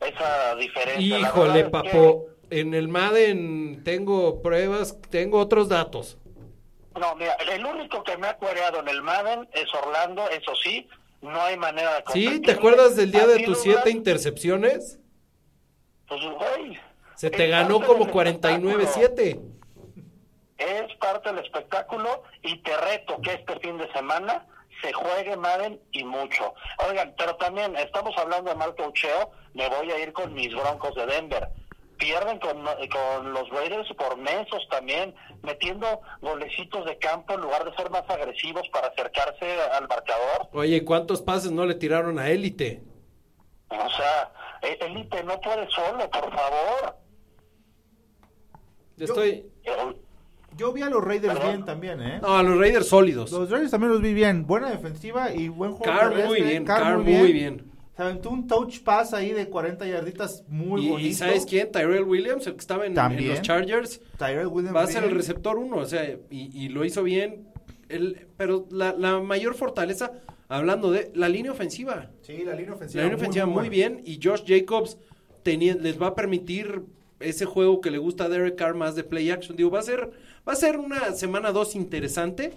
esa 0.00 0.54
diferencia. 0.56 1.18
Híjole, 1.18 1.60
es 1.60 1.68
papo. 1.70 2.26
En 2.50 2.74
el 2.74 2.88
Madden 2.88 3.82
tengo 3.84 4.42
pruebas, 4.42 4.98
tengo 5.10 5.38
otros 5.38 5.68
datos. 5.68 6.18
que- 6.94 7.00
no, 7.00 7.14
mira, 7.16 7.34
el 7.52 7.64
único 7.64 8.04
que 8.04 8.16
me 8.16 8.28
ha 8.28 8.36
cuereado 8.36 8.80
en 8.80 8.88
el 8.88 9.02
Madden 9.02 9.48
es 9.52 9.66
Orlando, 9.74 10.28
eso 10.30 10.54
sí, 10.62 10.86
no 11.22 11.40
hay 11.42 11.56
manera 11.56 11.96
de 11.96 12.04
¿Sí? 12.12 12.40
¿Te 12.40 12.52
acuerdas 12.52 12.94
del 12.96 13.10
día 13.10 13.26
de 13.26 13.40
tus 13.44 13.60
siete 13.62 13.90
intercepciones? 13.90 15.00
Pues, 16.06 16.20
güey, 16.22 16.78
Se 17.16 17.30
te 17.30 17.48
ganó 17.48 17.80
como 17.80 18.04
del 18.04 18.12
49-7. 18.12 19.40
Es 20.58 20.94
parte 21.00 21.30
del 21.32 21.44
espectáculo 21.44 22.22
y 22.42 22.58
te 22.62 22.76
reto 22.76 23.20
que 23.22 23.32
este 23.32 23.58
fin 23.60 23.76
de 23.78 23.90
semana 23.92 24.46
se 24.84 24.92
juegue 24.92 25.36
Madden 25.36 25.80
y 25.92 26.04
mucho. 26.04 26.54
Oigan, 26.86 27.14
pero 27.16 27.36
también 27.36 27.74
estamos 27.76 28.14
hablando 28.18 28.50
de 28.50 28.56
mal 28.56 28.74
coacheo, 28.76 29.30
me 29.54 29.68
voy 29.68 29.90
a 29.90 29.98
ir 29.98 30.12
con 30.12 30.34
mis 30.34 30.52
Broncos 30.54 30.94
de 30.94 31.06
Denver. 31.06 31.48
Pierden 31.96 32.38
con, 32.40 32.62
con 32.64 33.32
los 33.32 33.48
Raiders 33.50 33.88
por 33.96 34.16
mensos 34.18 34.66
también, 34.68 35.14
metiendo 35.42 36.00
golecitos 36.20 36.84
de 36.84 36.98
campo 36.98 37.34
en 37.34 37.40
lugar 37.40 37.64
de 37.64 37.74
ser 37.76 37.88
más 37.88 38.02
agresivos 38.08 38.68
para 38.70 38.88
acercarse 38.88 39.60
al 39.72 39.88
marcador. 39.88 40.48
Oye, 40.52 40.84
¿cuántos 40.84 41.22
pases 41.22 41.52
no 41.52 41.64
le 41.64 41.76
tiraron 41.76 42.18
a 42.18 42.28
élite? 42.28 42.82
O 43.68 43.90
sea, 43.90 44.32
e- 44.60 44.78
Elite 44.84 45.22
no 45.24 45.40
puede 45.40 45.68
solo, 45.70 46.10
por 46.10 46.34
favor. 46.34 46.96
Yo 48.96 49.04
estoy... 49.06 49.50
Yo 50.56 50.72
vi 50.72 50.82
a 50.82 50.88
los 50.90 51.02
Raiders 51.02 51.34
Perdón. 51.34 51.52
bien 51.52 51.64
también, 51.64 52.00
¿eh? 52.00 52.18
No, 52.22 52.36
a 52.36 52.42
los 52.42 52.58
Raiders 52.58 52.86
sólidos. 52.88 53.32
Los 53.32 53.50
Raiders 53.50 53.70
también 53.70 53.92
los 53.92 54.00
vi 54.02 54.14
bien. 54.14 54.46
Buena 54.46 54.70
defensiva 54.70 55.32
y 55.34 55.48
buen 55.48 55.72
juego. 55.72 55.92
Carr 55.98 56.26
muy 56.26 56.42
bien, 56.42 56.64
Carr 56.64 56.82
Carr 56.82 56.98
muy 56.98 57.32
bien. 57.32 57.64
Se 57.96 58.02
aventó 58.02 58.30
un 58.30 58.46
touch 58.48 58.80
pass 58.82 59.14
ahí 59.14 59.32
de 59.32 59.48
40 59.48 59.86
yarditas 59.86 60.42
muy 60.48 60.84
y, 60.86 60.88
bonito. 60.90 61.08
y 61.08 61.14
¿sabes 61.14 61.46
quién? 61.46 61.70
Tyrell 61.70 62.02
Williams, 62.02 62.46
el 62.48 62.54
que 62.54 62.60
estaba 62.60 62.86
en, 62.86 62.98
en 62.98 63.28
los 63.28 63.40
Chargers, 63.42 64.00
Tyrell 64.18 64.48
Williams 64.48 64.76
va 64.76 64.82
a 64.82 64.86
ser 64.88 65.04
el 65.04 65.12
receptor 65.12 65.58
uno, 65.58 65.76
o 65.76 65.86
sea, 65.86 66.04
y, 66.30 66.50
y 66.64 66.68
lo 66.70 66.84
hizo 66.84 67.02
bien. 67.04 67.46
El, 67.88 68.26
pero 68.36 68.66
la, 68.72 68.94
la 68.98 69.20
mayor 69.20 69.54
fortaleza, 69.54 70.10
hablando 70.48 70.90
de 70.90 71.12
la 71.14 71.28
línea 71.28 71.52
ofensiva. 71.52 72.10
Sí, 72.22 72.42
la 72.44 72.54
línea 72.54 72.74
ofensiva. 72.74 73.02
La 73.02 73.08
línea 73.08 73.16
ofensiva 73.22 73.46
muy, 73.46 73.54
buena. 73.54 73.68
bien 73.70 74.02
y 74.04 74.18
Josh 74.20 74.42
Jacobs 74.44 74.98
tenía- 75.44 75.74
les 75.76 76.00
va 76.00 76.08
a 76.08 76.14
permitir 76.16 76.82
ese 77.20 77.44
juego 77.44 77.80
que 77.80 77.92
le 77.92 77.98
gusta 77.98 78.24
a 78.24 78.28
Derek 78.28 78.56
Carr 78.56 78.74
más 78.74 78.96
de 78.96 79.04
play 79.04 79.30
action. 79.30 79.56
Digo, 79.56 79.70
va 79.70 79.78
a 79.78 79.82
ser, 79.82 80.10
va 80.46 80.52
a 80.52 80.56
ser 80.56 80.78
una 80.78 81.12
semana 81.12 81.52
2 81.52 81.74
interesante 81.76 82.52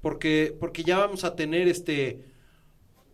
porque, 0.00 0.56
porque 0.58 0.84
ya 0.84 0.98
vamos 0.98 1.24
a 1.24 1.34
tener 1.34 1.68
este 1.68 2.24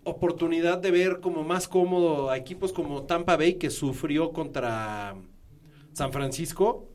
oportunidad 0.04 0.78
de 0.78 0.90
ver 0.90 1.20
como 1.20 1.44
más 1.44 1.68
cómodo 1.68 2.30
a 2.30 2.36
equipos 2.36 2.72
como 2.72 3.04
Tampa 3.04 3.36
Bay 3.36 3.54
que 3.54 3.70
sufrió 3.70 4.32
contra 4.32 5.14
San 5.92 6.12
Francisco, 6.12 6.88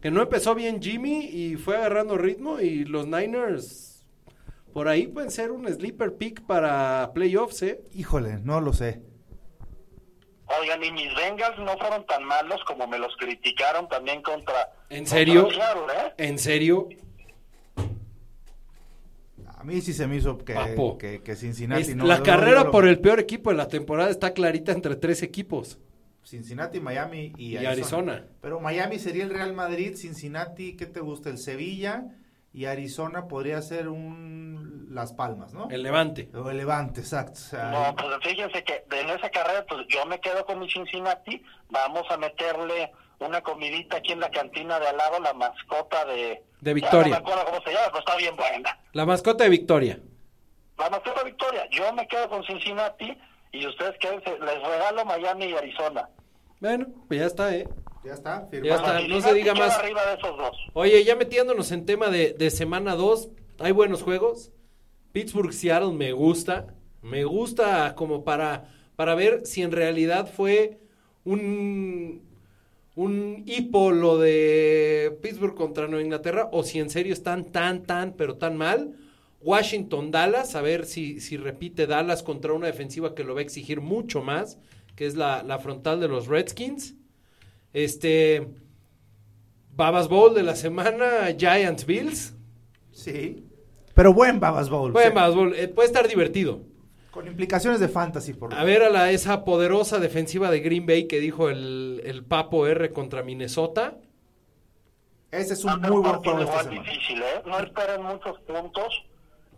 que 0.00 0.10
no 0.10 0.22
empezó 0.22 0.54
bien 0.54 0.80
Jimmy 0.80 1.26
y 1.26 1.56
fue 1.56 1.76
agarrando 1.76 2.16
ritmo 2.16 2.60
y 2.60 2.84
los 2.84 3.06
Niners 3.06 3.96
por 4.76 4.88
ahí 4.88 5.06
pueden 5.06 5.30
ser 5.30 5.52
un 5.52 5.66
sleeper 5.66 6.16
pick 6.18 6.42
para 6.42 7.10
playoffs, 7.14 7.62
¿eh? 7.62 7.80
Híjole, 7.94 8.36
no 8.42 8.60
lo 8.60 8.74
sé. 8.74 9.00
Oigan, 10.60 10.84
y 10.84 10.92
mis 10.92 11.14
Bengals 11.14 11.58
no 11.60 11.78
fueron 11.78 12.04
tan 12.04 12.22
malos 12.24 12.62
como 12.64 12.86
me 12.86 12.98
los 12.98 13.16
criticaron 13.16 13.88
también 13.88 14.20
contra. 14.20 14.74
¿En 14.90 15.04
contra 15.04 15.16
serio? 15.16 15.48
Seattle, 15.50 15.94
¿eh? 15.94 16.05
¿En 16.18 16.38
serio? 16.38 16.88
A 19.58 19.64
mí 19.64 19.80
sí 19.80 19.92
se 19.92 20.06
me 20.06 20.16
hizo 20.16 20.38
que, 20.38 20.54
Papo. 20.54 20.96
que, 20.98 21.22
que 21.22 21.34
Cincinnati 21.34 21.82
Es- 21.82 21.96
no. 21.96 22.04
la 22.06 22.18
no, 22.18 22.22
carrera 22.24 22.64
lo- 22.64 22.70
por 22.70 22.86
el 22.86 22.98
peor 23.00 23.18
equipo 23.20 23.50
de 23.50 23.56
la 23.56 23.68
temporada 23.68 24.10
está 24.10 24.32
clarita 24.32 24.72
entre 24.72 24.96
tres 24.96 25.22
equipos. 25.22 25.78
Cincinnati, 26.22 26.80
Miami 26.80 27.32
y, 27.36 27.52
Y 27.52 27.56
Arizona. 27.66 28.12
Arizona. 28.14 28.26
Pero 28.40 28.60
Miami 28.60 28.98
sería 28.98 29.24
el 29.24 29.30
Real 29.30 29.52
Madrid, 29.52 29.94
Cincinnati, 29.96 30.76
¿qué 30.76 30.86
te 30.86 31.00
gusta? 31.00 31.30
El 31.30 31.38
Sevilla 31.38 32.04
y 32.52 32.64
Arizona 32.64 33.28
podría 33.28 33.60
ser 33.62 33.88
un 33.88 34.88
Las 34.90 35.12
Palmas, 35.12 35.52
¿no? 35.52 35.68
El 35.70 35.82
Levante. 35.82 36.28
O 36.34 36.50
el 36.50 36.56
Levante, 36.56 37.00
exacto. 37.00 37.34
O 37.34 37.36
sea, 37.50 37.70
No, 37.70 37.94
pues 37.96 38.08
fíjense 38.22 38.64
que 38.64 38.84
en 38.98 39.10
esa 39.10 39.30
carrera, 39.30 39.64
pues 39.68 39.82
yo 39.88 40.04
me 40.06 40.18
quedo 40.20 40.44
con 40.46 40.58
mi 40.60 40.68
Cincinnati. 40.70 41.42
Vamos 41.70 42.02
a 42.10 42.16
meterle 42.16 42.90
una 43.20 43.40
comidita 43.42 43.98
aquí 43.98 44.12
en 44.12 44.20
la 44.20 44.30
cantina 44.30 44.78
de 44.78 44.88
al 44.88 44.96
lado, 44.96 45.20
la 45.20 45.32
mascota 45.34 46.04
de... 46.04 46.42
De 46.60 46.74
Victoria. 46.74 47.14
Ya 47.14 47.20
no 47.20 47.24
me 47.24 47.30
acuerdo 47.30 47.44
cómo 47.46 47.60
se 47.62 47.72
llama, 47.72 47.86
pero 47.86 47.98
está 48.00 48.16
bien 48.16 48.36
buena. 48.36 48.78
La 48.92 49.06
mascota 49.06 49.44
de 49.44 49.50
Victoria. 49.50 50.00
La 50.78 50.90
mascota 50.90 51.20
de 51.22 51.30
Victoria. 51.30 51.68
Yo 51.70 51.92
me 51.92 52.06
quedo 52.08 52.28
con 52.28 52.44
Cincinnati 52.44 53.16
y 53.52 53.66
ustedes 53.66 53.96
quédense. 53.98 54.30
Les 54.38 54.62
regalo 54.62 55.04
Miami 55.04 55.46
y 55.46 55.54
Arizona. 55.54 56.08
Bueno, 56.60 56.86
pues 57.08 57.20
ya 57.20 57.26
está, 57.26 57.54
¿eh? 57.54 57.68
Ya 58.04 58.12
está, 58.14 58.48
Ya 58.52 58.74
está, 58.74 58.98
firmado. 58.98 59.08
no 59.08 59.20
se 59.20 59.34
diga 59.34 59.54
más. 59.54 59.78
arriba 59.78 60.04
de 60.06 60.14
esos 60.14 60.36
dos. 60.36 60.56
Oye, 60.74 61.02
ya 61.04 61.16
metiéndonos 61.16 61.72
en 61.72 61.86
tema 61.86 62.08
de, 62.08 62.32
de 62.32 62.50
semana 62.50 62.94
2, 62.94 63.28
hay 63.58 63.72
buenos 63.72 64.02
juegos. 64.02 64.52
Pittsburgh 65.12 65.52
Seattle 65.52 65.92
me 65.92 66.12
gusta. 66.12 66.74
Me 67.02 67.24
gusta 67.24 67.94
como 67.94 68.24
para, 68.24 68.68
para 68.96 69.14
ver 69.14 69.46
si 69.46 69.62
en 69.62 69.72
realidad 69.72 70.28
fue 70.32 70.78
un, 71.24 72.25
un 72.96 73.44
hipo 73.46 73.92
lo 73.92 74.18
de 74.18 75.16
Pittsburgh 75.22 75.54
contra 75.54 75.86
Nueva 75.86 76.02
Inglaterra 76.02 76.48
o 76.50 76.64
si 76.64 76.80
en 76.80 76.90
serio 76.90 77.12
están 77.12 77.44
tan, 77.44 77.84
tan, 77.84 78.14
pero 78.14 78.36
tan 78.36 78.56
mal. 78.56 78.96
Washington 79.42 80.10
Dallas, 80.10 80.56
a 80.56 80.62
ver 80.62 80.86
si, 80.86 81.20
si 81.20 81.36
repite 81.36 81.86
Dallas 81.86 82.22
contra 82.22 82.54
una 82.54 82.66
defensiva 82.66 83.14
que 83.14 83.22
lo 83.22 83.34
va 83.34 83.40
a 83.40 83.42
exigir 83.44 83.80
mucho 83.82 84.22
más, 84.22 84.58
que 84.96 85.06
es 85.06 85.14
la, 85.14 85.42
la 85.42 85.58
frontal 85.58 86.00
de 86.00 86.08
los 86.08 86.26
Redskins. 86.26 86.94
Este. 87.72 88.48
Babas 89.74 90.08
Bowl 90.08 90.34
de 90.34 90.42
la 90.42 90.56
semana, 90.56 91.36
Giants 91.38 91.84
Bills. 91.84 92.34
Sí. 92.92 93.44
Pero 93.94 94.14
buen 94.14 94.40
Babas 94.40 94.70
Bowl. 94.70 94.92
Buen 94.92 95.08
sí. 95.08 95.14
Babas 95.14 95.34
Bowl, 95.34 95.54
eh, 95.54 95.68
puede 95.68 95.88
estar 95.88 96.08
divertido. 96.08 96.62
Con 97.16 97.26
implicaciones 97.28 97.80
de 97.80 97.88
fantasy, 97.88 98.34
por 98.34 98.52
lo 98.52 98.58
A 98.58 98.64
ver 98.64 98.82
a 98.82 98.90
la, 98.90 99.10
esa 99.10 99.42
poderosa 99.42 100.00
defensiva 100.00 100.50
de 100.50 100.60
Green 100.60 100.84
Bay 100.84 101.08
que 101.08 101.18
dijo 101.18 101.48
el, 101.48 102.02
el 102.04 102.22
Papo 102.22 102.66
R 102.66 102.92
contra 102.92 103.22
Minnesota. 103.22 103.94
Ese 105.30 105.54
es 105.54 105.64
a 105.64 105.76
un 105.76 105.80
ser 105.80 105.90
muy 105.90 106.02
buen 106.02 106.12
partido 106.12 106.34
juego 106.34 106.50
esta 106.50 106.64
semana. 106.64 106.82
difícil, 106.82 107.22
¿eh? 107.22 107.42
No 107.46 107.58
esperen 107.58 108.02
muchos 108.02 108.38
puntos. 108.40 109.02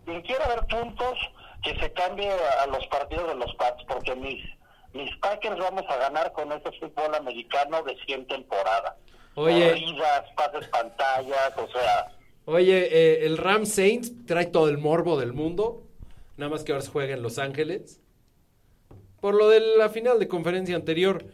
Quien 0.05 0.23
quiera 0.23 0.47
ver 0.47 0.67
puntos, 0.67 1.19
que 1.65 1.77
se 1.81 1.93
cambie 1.95 2.31
a 2.31 2.67
los 2.69 2.87
partidos 2.87 3.27
de 3.27 3.35
los 3.35 3.53
Pats, 3.57 3.83
porque 3.89 4.15
mis, 4.15 4.41
mis 4.93 5.11
Packers 5.17 5.59
vamos 5.59 5.83
a 5.89 5.97
ganar 5.97 6.31
con 6.31 6.53
ese 6.53 6.71
fútbol 6.79 7.13
americano 7.17 7.83
de 7.83 7.97
100 8.07 8.29
temporadas. 8.29 8.95
Oye. 9.35 9.69
Corridas, 9.69 10.23
pases 10.37 10.69
pantallas, 10.69 11.53
o 11.57 11.67
sea... 11.73 12.07
Oye, 12.45 12.87
eh, 12.93 13.27
el 13.27 13.37
Ram 13.37 13.67
Saints 13.67 14.13
trae 14.27 14.47
todo 14.47 14.69
el 14.69 14.79
morbo 14.79 15.19
del 15.19 15.33
mundo. 15.33 15.88
Nada 16.39 16.51
más 16.51 16.65
que 16.65 16.73
ahora 16.73 16.83
se 16.83 16.91
juega 16.91 17.15
en 17.15 17.23
Los 17.23 17.39
Ángeles. 17.39 18.01
Por 19.21 19.35
lo 19.35 19.49
de 19.49 19.61
la 19.77 19.91
final 19.91 20.19
de 20.19 20.29
conferencia 20.29 20.77
anterior. 20.77 21.27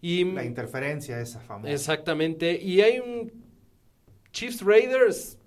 Y 0.00 0.24
La 0.24 0.44
interferencia 0.44 1.20
esa 1.20 1.40
famosa. 1.40 1.72
Exactamente. 1.72 2.60
Y 2.60 2.80
hay 2.80 2.98
un 3.00 3.32
Chiefs 4.32 4.62
Raiders 4.62 5.38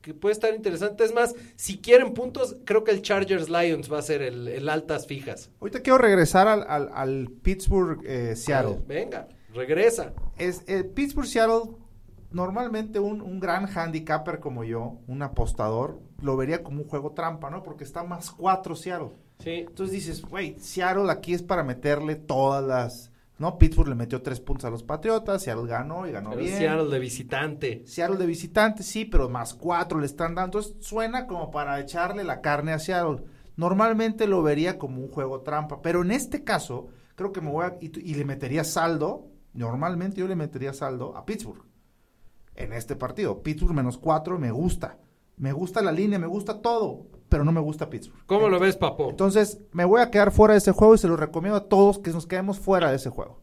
que 0.00 0.14
puede 0.14 0.32
estar 0.32 0.52
interesante. 0.54 1.04
Es 1.04 1.14
más, 1.14 1.34
si 1.56 1.78
quieren 1.78 2.12
puntos, 2.12 2.56
creo 2.64 2.82
que 2.82 2.90
el 2.90 3.02
Chargers 3.02 3.48
Lions 3.48 3.90
va 3.92 3.98
a 3.98 4.02
ser 4.02 4.20
el, 4.20 4.48
el 4.48 4.68
altas 4.68 5.06
fijas. 5.06 5.50
Ahorita 5.60 5.80
quiero 5.80 5.98
regresar 5.98 6.48
al, 6.48 6.64
al, 6.66 6.90
al 6.92 7.28
Pittsburgh 7.42 8.00
eh, 8.04 8.34
Seattle. 8.36 8.80
Venga, 8.86 9.28
regresa. 9.54 10.12
Es, 10.38 10.64
eh, 10.66 10.82
Pittsburgh 10.82 11.26
Seattle, 11.28 11.76
normalmente 12.32 12.98
un, 12.98 13.20
un 13.20 13.40
gran 13.40 13.66
handicapper 13.66 14.40
como 14.40 14.64
yo, 14.64 14.98
un 15.06 15.22
apostador, 15.22 16.00
lo 16.20 16.36
vería 16.36 16.62
como 16.62 16.82
un 16.82 16.88
juego 16.88 17.12
trampa, 17.12 17.50
¿no? 17.50 17.62
Porque 17.62 17.84
está 17.84 18.02
más 18.04 18.30
cuatro 18.30 18.74
Seattle. 18.74 19.10
Sí. 19.38 19.64
Entonces 19.68 19.92
dices, 19.94 20.22
güey, 20.22 20.56
Seattle 20.58 21.10
aquí 21.10 21.34
es 21.34 21.42
para 21.42 21.64
meterle 21.64 22.16
todas 22.16 22.64
las... 22.64 23.12
¿No? 23.38 23.58
Pittsburgh 23.58 23.88
le 23.88 23.94
metió 23.96 24.22
tres 24.22 24.38
puntos 24.38 24.66
a 24.66 24.70
los 24.70 24.84
Patriotas, 24.84 25.42
Seattle 25.42 25.66
ganó 25.66 26.06
y 26.06 26.12
ganó 26.12 26.30
Pero 26.30 26.42
bien. 26.42 26.56
Seattle 26.56 26.90
de 26.90 26.98
visitante. 27.00 27.82
Seattle 27.86 28.16
de 28.18 28.26
visitante, 28.26 28.84
sí, 28.84 29.04
pero 29.04 29.28
más 29.28 29.54
cuatro 29.54 29.98
le 29.98 30.06
están 30.06 30.36
dando. 30.36 30.58
Entonces 30.60 30.86
suena 30.86 31.26
como 31.26 31.50
para 31.50 31.80
echarle 31.80 32.22
la 32.22 32.40
carne 32.40 32.72
a 32.72 32.78
Seattle. 32.78 33.24
Normalmente 33.56 34.28
lo 34.28 34.42
vería 34.42 34.78
como 34.78 35.00
un 35.00 35.08
juego 35.08 35.40
trampa, 35.40 35.82
pero 35.82 36.02
en 36.02 36.12
este 36.12 36.44
caso, 36.44 36.88
creo 37.16 37.32
que 37.32 37.40
me 37.40 37.50
voy 37.50 37.64
a. 37.64 37.76
Y, 37.80 37.86
y 37.98 38.14
le 38.14 38.24
metería 38.24 38.62
saldo. 38.62 39.26
Normalmente 39.54 40.20
yo 40.20 40.28
le 40.28 40.36
metería 40.36 40.72
saldo 40.72 41.16
a 41.16 41.24
Pittsburgh. 41.24 41.64
En 42.56 42.72
este 42.72 42.96
partido. 42.96 43.42
Pittsburgh 43.42 43.74
menos 43.74 43.98
cuatro 43.98 44.38
me 44.38 44.50
gusta. 44.50 44.98
Me 45.36 45.52
gusta 45.52 45.82
la 45.82 45.90
línea, 45.92 46.18
me 46.18 46.26
gusta 46.26 46.60
todo, 46.60 47.06
pero 47.28 47.44
no 47.44 47.52
me 47.52 47.60
gusta 47.60 47.88
Pittsburgh. 47.88 48.24
¿Cómo 48.26 48.48
lo 48.48 48.60
ves, 48.60 48.76
Papo? 48.76 49.08
Entonces, 49.10 49.58
me 49.72 49.84
voy 49.84 50.00
a 50.02 50.10
quedar 50.10 50.30
fuera 50.30 50.52
de 50.54 50.58
ese 50.58 50.72
juego 50.72 50.94
y 50.94 50.98
se 50.98 51.08
lo 51.08 51.16
recomiendo 51.16 51.56
a 51.56 51.68
todos 51.68 51.98
que 51.98 52.10
nos 52.10 52.26
quedemos 52.26 52.58
fuera 52.60 52.90
de 52.90 52.96
ese 52.96 53.08
juego. 53.10 53.40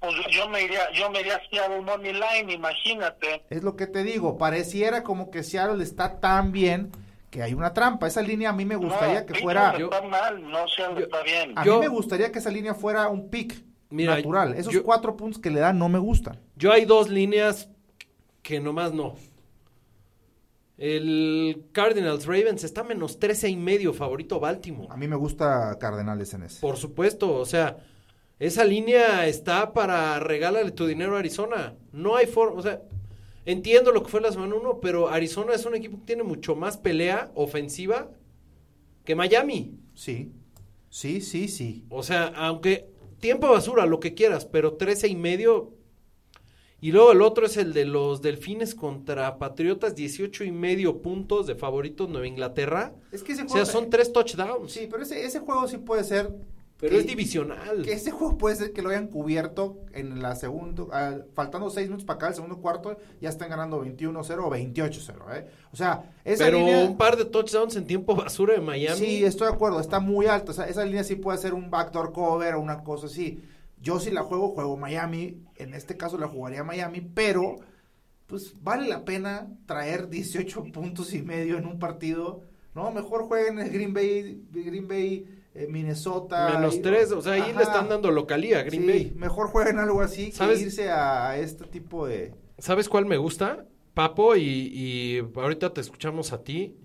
Pues 0.00 0.14
yo 0.30 0.48
me 0.48 0.62
iría, 0.62 0.92
yo 0.92 1.10
me 1.10 1.20
iría 1.20 1.36
hacia 1.36 1.68
un 1.76 1.84
money 1.84 2.12
line, 2.12 2.52
imagínate. 2.52 3.42
Es 3.50 3.64
lo 3.64 3.74
que 3.74 3.86
te 3.88 4.04
digo, 4.04 4.38
pareciera 4.38 5.02
como 5.02 5.30
que 5.30 5.42
Seattle 5.42 5.82
está 5.82 6.20
tan 6.20 6.52
bien 6.52 6.92
que 7.30 7.42
hay 7.42 7.52
una 7.54 7.72
trampa. 7.72 8.06
Esa 8.06 8.22
línea 8.22 8.50
a 8.50 8.52
mí 8.52 8.64
me 8.64 8.76
gustaría 8.76 9.20
no, 9.20 9.26
que 9.26 9.34
fuera... 9.40 9.74
está 9.76 10.02
mal, 10.02 10.40
no 10.48 10.68
sé 10.68 10.82
dónde 10.84 11.00
yo- 11.00 11.06
está 11.06 11.22
bien. 11.24 11.58
A 11.58 11.64
Yo- 11.64 11.74
mí 11.74 11.80
me 11.80 11.88
gustaría 11.88 12.30
que 12.30 12.38
esa 12.38 12.50
línea 12.50 12.74
fuera 12.74 13.08
un 13.08 13.28
pick 13.28 13.64
Mira, 13.90 14.14
natural. 14.16 14.54
Esos 14.54 14.72
yo- 14.72 14.84
cuatro 14.84 15.16
puntos 15.16 15.40
que 15.40 15.50
le 15.50 15.58
dan 15.60 15.78
no 15.78 15.88
me 15.88 15.98
gustan. 15.98 16.38
Yo 16.54 16.70
hay 16.70 16.84
dos 16.84 17.08
líneas 17.08 17.68
que 18.48 18.60
nomás 18.60 18.94
no. 18.94 19.14
El 20.78 21.66
Cardinals 21.72 22.24
Ravens 22.24 22.64
está 22.64 22.82
menos 22.82 23.18
13 23.18 23.50
y 23.50 23.56
medio 23.56 23.92
favorito 23.92 24.40
Baltimore. 24.40 24.88
A 24.90 24.96
mí 24.96 25.06
me 25.06 25.16
gusta 25.16 25.76
Cardenales 25.78 26.32
en 26.32 26.44
ese. 26.44 26.62
Por 26.62 26.78
supuesto, 26.78 27.34
o 27.34 27.44
sea, 27.44 27.76
esa 28.38 28.64
línea 28.64 29.26
está 29.26 29.74
para 29.74 30.18
regálale 30.18 30.70
tu 30.70 30.86
dinero 30.86 31.16
a 31.16 31.18
Arizona. 31.18 31.74
No 31.92 32.16
hay 32.16 32.24
forma, 32.24 32.58
o 32.58 32.62
sea, 32.62 32.80
entiendo 33.44 33.92
lo 33.92 34.02
que 34.02 34.08
fue 34.08 34.22
la 34.22 34.32
semana 34.32 34.54
1, 34.54 34.80
pero 34.80 35.10
Arizona 35.10 35.52
es 35.52 35.66
un 35.66 35.74
equipo 35.74 35.98
que 35.98 36.06
tiene 36.06 36.22
mucho 36.22 36.56
más 36.56 36.78
pelea 36.78 37.30
ofensiva 37.34 38.08
que 39.04 39.14
Miami. 39.14 39.78
Sí, 39.92 40.32
sí, 40.88 41.20
sí, 41.20 41.48
sí. 41.48 41.84
O 41.90 42.02
sea, 42.02 42.28
aunque 42.28 42.88
tiempo 43.20 43.50
basura, 43.50 43.84
lo 43.84 44.00
que 44.00 44.14
quieras, 44.14 44.46
pero 44.46 44.72
13 44.72 45.08
y 45.08 45.16
medio. 45.16 45.74
Y 46.80 46.92
luego 46.92 47.10
el 47.12 47.22
otro 47.22 47.46
es 47.46 47.56
el 47.56 47.72
de 47.72 47.84
los 47.84 48.22
Delfines 48.22 48.74
contra 48.74 49.36
Patriotas, 49.38 49.96
18 49.96 50.44
y 50.44 50.52
medio 50.52 51.02
puntos 51.02 51.46
de 51.48 51.56
favoritos 51.56 52.08
Nueva 52.08 52.26
Inglaterra. 52.28 52.92
Es 53.10 53.22
que 53.24 53.32
ese 53.32 53.42
O 53.42 53.48
sea, 53.48 53.64
son 53.66 53.90
tres 53.90 54.12
touchdowns. 54.12 54.70
Sí, 54.72 54.86
pero 54.90 55.02
ese, 55.02 55.24
ese 55.24 55.40
juego 55.40 55.66
sí 55.66 55.78
puede 55.78 56.04
ser... 56.04 56.32
pero 56.78 56.92
que- 56.92 56.98
es 57.00 57.06
divisional. 57.08 57.82
Que 57.82 57.94
ese 57.94 58.12
juego 58.12 58.38
puede 58.38 58.54
ser 58.54 58.72
que 58.72 58.82
lo 58.82 58.90
hayan 58.90 59.08
cubierto 59.08 59.78
en 59.92 60.22
la 60.22 60.36
segunda, 60.36 60.84
ah, 60.92 61.16
faltando 61.34 61.68
seis 61.68 61.88
minutos 61.88 62.04
para 62.06 62.14
acá, 62.18 62.28
el 62.28 62.34
segundo 62.36 62.58
cuarto, 62.58 62.96
ya 63.20 63.28
están 63.28 63.50
ganando 63.50 63.84
21-0 63.84 64.44
o 64.44 64.48
28-0, 64.48 65.14
¿eh? 65.34 65.46
O 65.72 65.76
sea, 65.76 66.12
esa 66.24 66.44
Pero 66.44 66.58
línea... 66.58 66.84
un 66.84 66.96
par 66.96 67.16
de 67.16 67.24
touchdowns 67.24 67.74
en 67.74 67.86
tiempo 67.88 68.14
basura 68.14 68.54
de 68.54 68.60
Miami. 68.60 68.96
Sí, 68.96 69.24
estoy 69.24 69.48
de 69.48 69.54
acuerdo, 69.54 69.80
está 69.80 69.98
muy 69.98 70.26
alta. 70.26 70.52
O 70.52 70.54
sea, 70.54 70.66
esa 70.68 70.84
línea 70.84 71.02
sí 71.02 71.16
puede 71.16 71.38
ser 71.38 71.54
un 71.54 71.70
backdoor 71.70 72.12
cover 72.12 72.54
o 72.54 72.60
una 72.60 72.84
cosa 72.84 73.06
así. 73.06 73.42
Yo 73.80 74.00
si 74.00 74.10
la 74.10 74.22
juego, 74.22 74.48
juego 74.50 74.76
Miami. 74.76 75.42
En 75.56 75.74
este 75.74 75.96
caso 75.96 76.18
la 76.18 76.28
jugaría 76.28 76.64
Miami, 76.64 77.00
pero 77.00 77.56
pues 78.26 78.54
vale 78.62 78.88
la 78.88 79.04
pena 79.04 79.48
traer 79.66 80.08
18 80.08 80.64
puntos 80.72 81.14
y 81.14 81.22
medio 81.22 81.56
en 81.58 81.66
un 81.66 81.78
partido. 81.78 82.42
No, 82.74 82.90
mejor 82.90 83.22
jueguen 83.24 83.58
el 83.58 83.70
Green 83.70 83.92
Bay, 83.94 84.42
Green 84.52 84.86
Bay, 84.86 85.26
eh, 85.54 85.66
Minnesota. 85.68 86.50
Menos 86.54 86.76
y- 86.76 86.82
tres, 86.82 87.10
o 87.12 87.22
sea, 87.22 87.32
ahí 87.32 87.52
le 87.56 87.62
están 87.62 87.88
dando 87.88 88.10
localía 88.10 88.60
a 88.60 88.62
Green 88.62 88.82
Sí, 88.82 88.88
Bay. 88.88 89.12
Mejor 89.16 89.48
jueguen 89.48 89.78
algo 89.78 90.00
así 90.00 90.30
¿Sabes? 90.32 90.58
que 90.58 90.64
irse 90.66 90.90
a, 90.90 91.30
a 91.30 91.38
este 91.38 91.64
tipo 91.64 92.06
de... 92.06 92.34
¿Sabes 92.58 92.88
cuál 92.88 93.06
me 93.06 93.16
gusta? 93.16 93.66
Papo, 93.94 94.36
y, 94.36 94.42
y 94.42 95.18
ahorita 95.34 95.72
te 95.72 95.80
escuchamos 95.80 96.32
a 96.32 96.42
ti. 96.44 96.76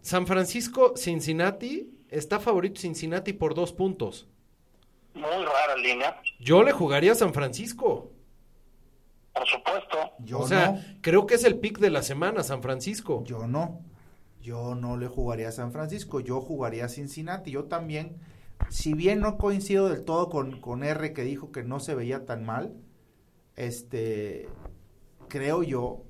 San 0.00 0.26
Francisco, 0.26 0.94
Cincinnati, 0.96 1.90
está 2.08 2.38
favorito 2.38 2.80
Cincinnati 2.80 3.32
por 3.32 3.54
dos 3.54 3.72
puntos. 3.72 4.28
Muy 5.16 5.44
rara 5.44 5.76
línea, 5.76 6.20
Yo 6.38 6.62
le 6.62 6.72
jugaría 6.72 7.12
a 7.12 7.14
San 7.14 7.32
Francisco. 7.32 8.12
por 9.32 9.46
supuesto. 9.46 9.96
Yo 10.20 10.40
o 10.40 10.46
sea, 10.48 10.72
no. 10.72 10.82
creo 11.00 11.26
que 11.26 11.34
es 11.34 11.44
el 11.44 11.58
pick 11.58 11.78
de 11.78 11.90
la 11.90 12.02
semana, 12.02 12.42
San 12.42 12.62
Francisco. 12.62 13.24
Yo 13.24 13.46
no. 13.46 13.80
Yo 14.42 14.74
no 14.74 14.96
le 14.96 15.08
jugaría 15.08 15.48
a 15.48 15.52
San 15.52 15.72
Francisco, 15.72 16.20
yo 16.20 16.40
jugaría 16.40 16.84
a 16.84 16.88
Cincinnati. 16.88 17.50
Yo 17.50 17.64
también, 17.64 18.18
si 18.68 18.94
bien 18.94 19.20
no 19.20 19.38
coincido 19.38 19.88
del 19.88 20.04
todo 20.04 20.28
con, 20.28 20.60
con 20.60 20.84
R 20.84 21.12
que 21.12 21.22
dijo 21.22 21.50
que 21.50 21.64
no 21.64 21.80
se 21.80 21.94
veía 21.94 22.26
tan 22.26 22.44
mal, 22.44 22.74
este, 23.56 24.48
creo 25.28 25.62
yo 25.62 26.04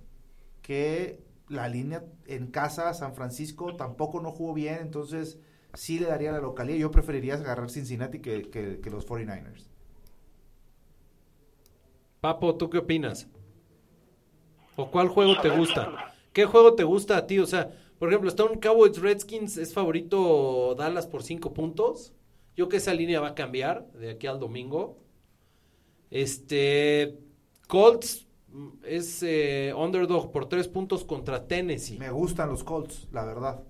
que 0.62 1.24
la 1.48 1.68
línea 1.68 2.04
en 2.26 2.48
casa 2.48 2.92
San 2.92 3.14
Francisco 3.14 3.76
tampoco 3.76 4.20
no 4.20 4.32
jugó 4.32 4.52
bien, 4.52 4.78
entonces 4.82 5.38
sí 5.76 5.98
le 6.00 6.06
daría 6.06 6.32
la 6.32 6.40
localidad. 6.40 6.78
Yo 6.78 6.90
preferiría 6.90 7.34
agarrar 7.34 7.70
Cincinnati 7.70 8.20
que, 8.20 8.50
que- 8.50 8.80
que 8.80 8.90
los 8.90 9.06
49ers. 9.06 9.68
Papo, 12.20 12.54
¿tú 12.58 12.68
qué 12.68 12.76
opinas? 12.78 13.26
¿O 14.76 14.90
cuál 14.90 15.08
juego 15.08 15.40
te 15.40 15.50
gusta? 15.50 16.14
¿Qué 16.32 16.44
juego 16.44 16.74
te 16.74 16.84
gusta 16.84 17.16
a 17.16 17.26
ti? 17.26 17.38
O 17.38 17.46
sea, 17.46 17.70
por 17.98 18.08
ejemplo, 18.08 18.28
está 18.28 18.44
un 18.44 18.58
Cowboys 18.60 18.98
Redskins, 19.00 19.56
es 19.56 19.72
favorito 19.72 20.74
Dallas 20.76 21.06
por 21.06 21.22
cinco 21.22 21.54
puntos. 21.54 22.12
Yo 22.56 22.68
que 22.68 22.76
esa 22.78 22.94
línea 22.94 23.20
va 23.20 23.28
a 23.28 23.34
cambiar 23.34 23.90
de 23.92 24.10
aquí 24.10 24.26
al 24.26 24.40
domingo. 24.40 24.98
Este, 26.10 27.18
Colts 27.68 28.26
mm, 28.48 28.68
es 28.84 29.22
eh, 29.22 29.72
underdog 29.76 30.30
por 30.32 30.48
tres 30.48 30.68
puntos 30.68 31.04
contra 31.04 31.46
Tennessee. 31.46 31.98
Me 31.98 32.10
gustan 32.10 32.48
los 32.48 32.64
Colts, 32.64 33.08
la 33.12 33.24
verdad. 33.24 33.62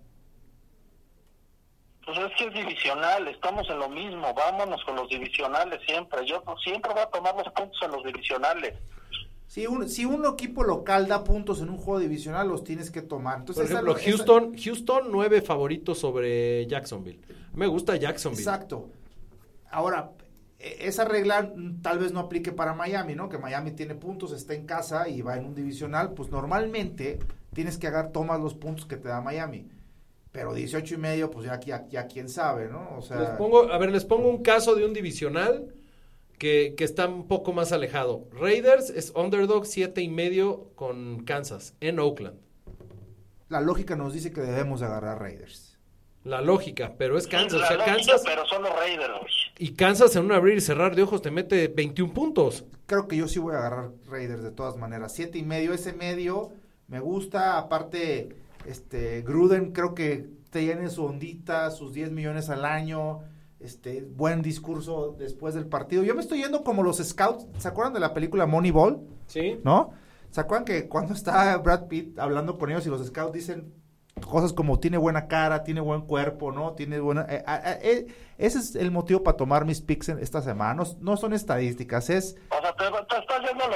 Pues 2.07 2.19
es 2.19 2.33
que 2.39 2.47
es 2.47 2.55
divisional, 2.55 3.27
estamos 3.29 3.69
en 3.69 3.79
lo 3.81 3.89
mismo, 3.89 4.33
vámonos 4.33 4.83
con 4.85 4.95
los 4.97 5.09
divisionales 5.09 5.81
siempre. 5.87 6.25
Yo 6.27 6.43
siempre 6.63 6.93
voy 6.93 7.03
a 7.03 7.07
tomar 7.07 7.35
los 7.35 7.53
puntos 7.53 7.79
en 7.83 7.91
los 7.91 8.05
divisionales. 8.05 8.75
Si 9.49 9.67
un, 9.67 9.89
si 9.89 10.05
un 10.05 10.25
equipo 10.25 10.63
local 10.65 11.09
da 11.09 11.25
puntos 11.25 11.61
en 11.61 11.69
un 11.71 11.79
juego 11.79 11.99
divisional, 12.01 12.49
los 12.49 12.63
tienes 12.65 12.91
que 12.91 13.03
tomar. 13.03 13.41
Entonces, 13.41 13.65
Por 13.65 13.73
ejemplo, 13.73 13.93
esa- 13.97 14.01
esa- 14.09 14.17
Houston, 14.25 14.57
Houston 14.57 15.03
nueve 15.11 15.43
favoritos 15.43 15.99
sobre 15.99 16.67
Jacksonville. 16.67 17.21
Me 17.55 17.67
gusta 17.67 17.97
Jacksonville. 17.97 18.41
Exacto. 18.43 18.89
Ahora, 19.71 20.11
e- 20.59 20.77
esa 20.87 21.05
regla 21.05 21.43
mm, 21.55 21.83
tal 21.83 21.99
vez 21.99 22.13
no 22.13 22.21
aplique 22.21 22.53
para 22.53 22.73
Miami, 22.75 23.15
¿no? 23.17 23.29
Que 23.29 23.39
Miami 23.39 23.73
tiene 23.73 23.95
puntos, 23.97 24.33
está 24.33 24.55
en 24.55 24.67
casa 24.67 25.09
y 25.09 25.23
va 25.23 25.37
en 25.37 25.45
un 25.45 25.55
divisional. 25.55 26.13
Pues 26.13 26.31
normalmente 26.31 27.19
tienes 27.53 27.79
que 27.79 27.87
agarrar, 27.89 28.13
tomas 28.13 28.41
los 28.41 28.55
puntos 28.55 28.87
que 28.87 28.97
te 28.97 29.09
da 29.09 29.21
Miami. 29.21 29.67
Pero 30.37 30.53
18 30.53 30.95
y 30.95 30.99
medio, 30.99 31.31
pues 31.31 31.47
ya, 31.47 31.59
ya, 31.61 31.87
ya 31.89 32.07
quién 32.07 32.29
sabe, 32.29 32.69
¿no? 32.69 32.95
O 32.99 33.01
sea, 33.01 33.19
Les 33.19 33.29
pongo, 33.31 33.73
a 33.73 33.79
ver, 33.79 33.91
les 33.91 34.05
pongo 34.05 34.29
un 34.29 34.43
caso 34.43 34.75
de 34.75 34.85
un 34.85 34.93
divisional 34.93 35.73
que, 36.37 36.75
que 36.77 36.85
está 36.85 37.09
un 37.09 37.27
poco 37.27 37.55
más 37.55 37.73
alejado. 37.73 38.29
Raiders 38.33 38.91
es 38.91 39.13
underdog 39.17 39.65
siete 39.65 40.03
y 40.03 40.09
medio 40.11 40.73
con 40.75 41.25
Kansas 41.25 41.75
en 41.81 41.99
Oakland. 41.99 42.39
la 43.49 43.63
lógica 43.63 43.97
nos 43.97 44.13
dice 44.13 44.31
que 44.31 44.43
debemos 44.43 44.81
de 44.81 44.87
agarrar 44.87 45.19
Raiders. 45.21 45.79
La 46.25 46.43
lógica, 46.43 46.93
pero 46.99 47.17
es 47.17 47.27
Kansas. 47.29 47.59
La 47.61 47.65
o 47.65 47.69
sea, 47.69 47.77
lógica, 47.79 47.97
Kansas 47.97 48.23
pero 48.27 48.45
son 48.45 48.63
los 48.65 48.73
Raiders. 48.77 49.15
y 49.59 49.73
Kansas 49.73 50.15
en 50.17 50.27
un 50.27 50.33
abrir 50.33 50.59
y 50.59 50.61
cerrar 50.61 50.95
de 50.95 51.03
ojos 51.03 51.23
te 51.23 51.31
mete 51.31 51.69
21 51.69 52.13
puntos. 52.13 52.67
Creo 52.85 53.09
que 53.09 53.17
yo 53.17 53.27
sí 53.27 53.39
voy 53.39 53.55
a 53.55 53.59
agarrar 53.61 53.91
Raiders 54.07 54.43
de 54.43 54.51
todas 54.51 54.77
maneras. 54.77 55.15
Siete 55.15 55.39
y 55.39 55.45
medio, 55.45 55.73
ese 55.73 55.95
medio 55.95 56.51
me 56.89 57.01
gusta. 57.01 57.57
Aparte, 57.57 58.37
este 58.67 59.23
Gruden 59.23 59.73
creo 59.73 59.95
que 59.95 60.29
tiene 60.51 60.89
su 60.91 61.05
ondita, 61.05 61.71
sus 61.71 61.93
10 61.93 62.13
millones 62.13 62.51
al 62.51 62.65
año. 62.65 63.21
Este, 63.59 64.03
buen 64.03 64.43
discurso 64.43 65.17
después 65.19 65.55
del 65.55 65.67
partido. 65.67 66.03
Yo 66.03 66.15
me 66.15 66.21
estoy 66.21 66.43
yendo 66.43 66.63
como 66.63 66.83
los 66.83 66.99
scouts. 66.99 67.47
¿Se 67.59 67.69
acuerdan 67.69 67.95
de 67.95 68.01
la 68.01 68.13
película 68.13 68.47
Moneyball? 68.47 69.01
¿Sí? 69.27 69.59
¿No? 69.65 69.93
¿Se 70.31 70.41
acuerdan 70.41 70.67
que 70.67 70.89
cuando 70.89 71.15
está 71.15 71.57
Brad 71.59 71.87
Pitt 71.87 72.19
hablando 72.19 72.59
con 72.59 72.71
ellos 72.71 72.87
y 72.87 72.91
los 72.91 73.07
scouts 73.07 73.33
dicen 73.33 73.73
cosas 74.25 74.53
como 74.53 74.79
tiene 74.79 74.97
buena 74.97 75.29
cara, 75.29 75.63
tiene 75.63 75.81
buen 75.81 76.03
cuerpo, 76.03 76.53
¿no? 76.53 76.73
Tiene 76.73 77.01
buena... 77.01 77.27
eh, 77.29 77.43
ah, 77.47 77.61
ah, 77.65 77.73
eh, 77.83 78.07
ese 78.39 78.59
es 78.59 78.75
el 78.77 78.91
motivo 78.91 79.23
para 79.23 79.37
tomar 79.37 79.65
mis 79.65 79.81
picks 79.81 80.09
en 80.09 80.19
esta 80.19 80.43
semana. 80.43 80.75
No, 80.75 80.85
no 81.01 81.17
son 81.17 81.33
estadísticas, 81.33 82.11
es... 82.11 82.37
O 82.51 82.61
sea, 82.61 82.75
¿te, 82.75 82.85
te 82.85 83.21
estás 83.21 83.41
yendo 83.47 83.65
a 83.65 83.69
los 83.69 83.76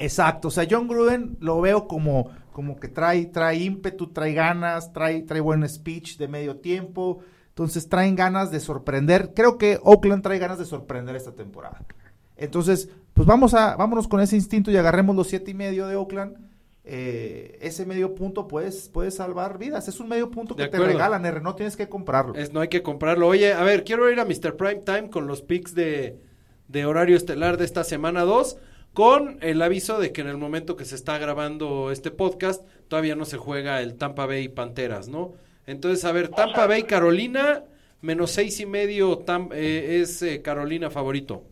Exacto, 0.00 0.48
o 0.48 0.50
sea, 0.50 0.66
John 0.70 0.88
Gruden 0.88 1.36
lo 1.40 1.60
veo 1.60 1.86
como, 1.86 2.30
como 2.52 2.78
que 2.78 2.88
trae, 2.88 3.26
trae 3.26 3.56
ímpetu, 3.56 4.08
trae 4.08 4.32
ganas, 4.32 4.92
trae, 4.92 5.22
trae 5.22 5.40
buen 5.40 5.68
speech 5.68 6.16
de 6.16 6.28
medio 6.28 6.56
tiempo, 6.56 7.20
entonces 7.48 7.88
traen 7.88 8.16
ganas 8.16 8.50
de 8.50 8.60
sorprender. 8.60 9.32
Creo 9.34 9.58
que 9.58 9.78
Oakland 9.82 10.22
trae 10.22 10.38
ganas 10.38 10.58
de 10.58 10.64
sorprender 10.64 11.16
esta 11.16 11.32
temporada. 11.32 11.84
Entonces, 12.36 12.90
pues 13.14 13.26
vamos 13.26 13.54
a, 13.54 13.76
vámonos 13.76 14.08
con 14.08 14.20
ese 14.20 14.36
instinto 14.36 14.70
y 14.70 14.76
agarremos 14.76 15.16
los 15.16 15.28
siete 15.28 15.52
y 15.52 15.54
medio 15.54 15.86
de 15.86 15.96
Oakland. 15.96 16.36
Eh, 16.84 17.58
ese 17.62 17.84
medio 17.84 18.14
punto 18.14 18.46
puedes, 18.46 18.88
puedes 18.90 19.16
salvar 19.16 19.58
vidas. 19.58 19.88
Es 19.88 19.98
un 20.00 20.08
medio 20.08 20.30
punto 20.30 20.54
que 20.54 20.68
te 20.68 20.78
regalan, 20.78 21.24
R, 21.24 21.40
no 21.40 21.54
tienes 21.54 21.76
que 21.76 21.88
comprarlo. 21.88 22.34
Es, 22.34 22.52
no 22.52 22.60
hay 22.60 22.68
que 22.68 22.82
comprarlo. 22.82 23.26
Oye, 23.26 23.54
a 23.54 23.62
ver, 23.64 23.84
quiero 23.84 24.10
ir 24.10 24.20
a 24.20 24.24
Mr. 24.24 24.56
Prime 24.56 24.82
Time 24.84 25.10
con 25.10 25.26
los 25.26 25.42
picks 25.42 25.74
de, 25.74 26.20
de 26.68 26.84
horario 26.84 27.16
estelar 27.16 27.56
de 27.56 27.64
esta 27.64 27.82
semana 27.84 28.22
2, 28.22 28.58
con 28.96 29.38
el 29.42 29.60
aviso 29.60 29.98
de 29.98 30.10
que 30.10 30.22
en 30.22 30.26
el 30.28 30.38
momento 30.38 30.74
que 30.74 30.86
se 30.86 30.94
está 30.94 31.18
grabando 31.18 31.90
este 31.90 32.10
podcast, 32.10 32.66
todavía 32.88 33.14
no 33.14 33.26
se 33.26 33.36
juega 33.36 33.82
el 33.82 33.98
Tampa 33.98 34.24
Bay 34.24 34.48
Panteras, 34.48 35.08
¿no? 35.08 35.34
Entonces, 35.66 36.02
a 36.06 36.12
ver, 36.12 36.28
Tampa 36.30 36.66
Bay 36.66 36.84
Carolina, 36.84 37.62
menos 38.00 38.30
seis 38.30 38.58
y 38.58 38.64
medio 38.64 39.18
Tam- 39.18 39.50
eh, 39.52 40.00
es 40.00 40.22
eh, 40.22 40.40
Carolina 40.40 40.88
favorito. 40.88 41.42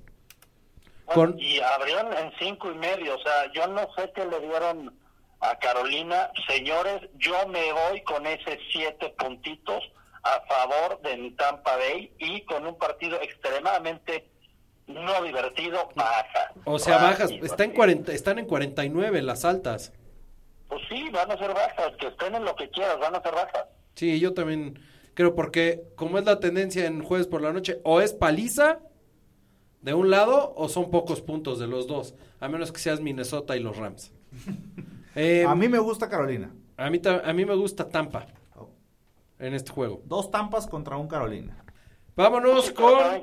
Bueno, 1.05 1.33
Con- 1.33 1.39
Y 1.39 1.61
abrieron 1.61 2.15
en 2.15 2.33
cinco 2.39 2.71
y 2.73 2.77
medio, 2.79 3.15
o 3.15 3.19
sea, 3.19 3.53
yo 3.53 3.67
no 3.67 3.93
sé 3.95 4.11
qué 4.15 4.25
le 4.25 4.41
dieron 4.41 4.99
a 5.41 5.59
Carolina. 5.59 6.31
Señores, 6.49 7.03
yo 7.19 7.47
me 7.49 7.75
voy 7.75 8.01
con 8.05 8.27
ese 8.27 8.59
siete 8.73 9.15
puntitos 9.19 9.85
a 10.23 10.41
favor 10.49 10.99
de 11.03 11.19
mi 11.19 11.31
Tampa 11.33 11.77
Bay 11.77 12.11
y 12.19 12.41
con 12.47 12.67
un 12.67 12.79
partido 12.79 13.21
extremadamente 13.21 14.31
no 14.87 15.23
divertido, 15.23 15.89
baja. 15.95 16.53
O 16.65 16.79
sea, 16.79 16.99
bajas, 16.99 17.31
está 17.43 17.65
en 17.65 17.71
sí. 17.71 17.77
40, 17.77 18.13
están 18.13 18.39
en 18.39 18.47
49 18.47 19.23
las 19.23 19.45
altas. 19.45 19.93
Pues 20.69 20.83
sí, 20.89 21.09
van 21.11 21.31
a 21.31 21.39
ser 21.39 21.55
bajas, 21.55 21.93
que 21.99 22.09
estén 22.09 22.35
en 22.35 22.45
lo 22.45 22.55
que 22.57 22.69
quieras, 22.71 22.99
van 22.99 23.15
a 23.15 23.23
ser 23.23 23.35
bajas. 23.35 23.65
Sí, 23.95 24.19
yo 24.21 24.35
también 24.35 24.79
creo 25.15 25.35
porque 25.35 25.83
como 25.97 26.19
es 26.19 26.25
la 26.25 26.41
tendencia 26.41 26.87
en 26.87 27.03
jueves 27.03 27.27
por 27.27 27.41
la 27.43 27.53
noche, 27.53 27.81
o 27.85 28.01
es 28.01 28.13
paliza 28.13 28.81
de 29.81 29.95
un 29.95 30.11
lado 30.11 30.55
o 30.57 30.69
son 30.69 30.91
pocos 30.91 31.21
puntos 31.21 31.59
de 31.59 31.67
los 31.67 31.87
dos, 31.87 32.15
a 32.41 32.49
menos 32.49 32.73
que 32.73 32.81
seas 32.81 33.01
Minnesota 33.01 33.57
y 33.57 33.61
los 33.61 33.77
Rams. 33.77 34.13
Eh, 35.17 35.45
a 35.47 35.55
mí 35.55 35.69
me 35.69 35.79
gusta 35.79 36.09
Carolina. 36.09 36.51
a 36.77 36.91
mí 36.91 37.01
a 37.05 37.33
mí 37.33 37.45
me 37.45 37.55
gusta 37.55 37.89
Tampa 37.89 38.27
en 39.39 39.55
este 39.55 39.71
juego. 39.71 40.03
Dos 40.05 40.31
tampas 40.31 40.67
contra 40.67 40.97
un 40.97 41.09
Carolina. 41.09 41.65
Vámonos 42.17 42.71
con 42.71 43.23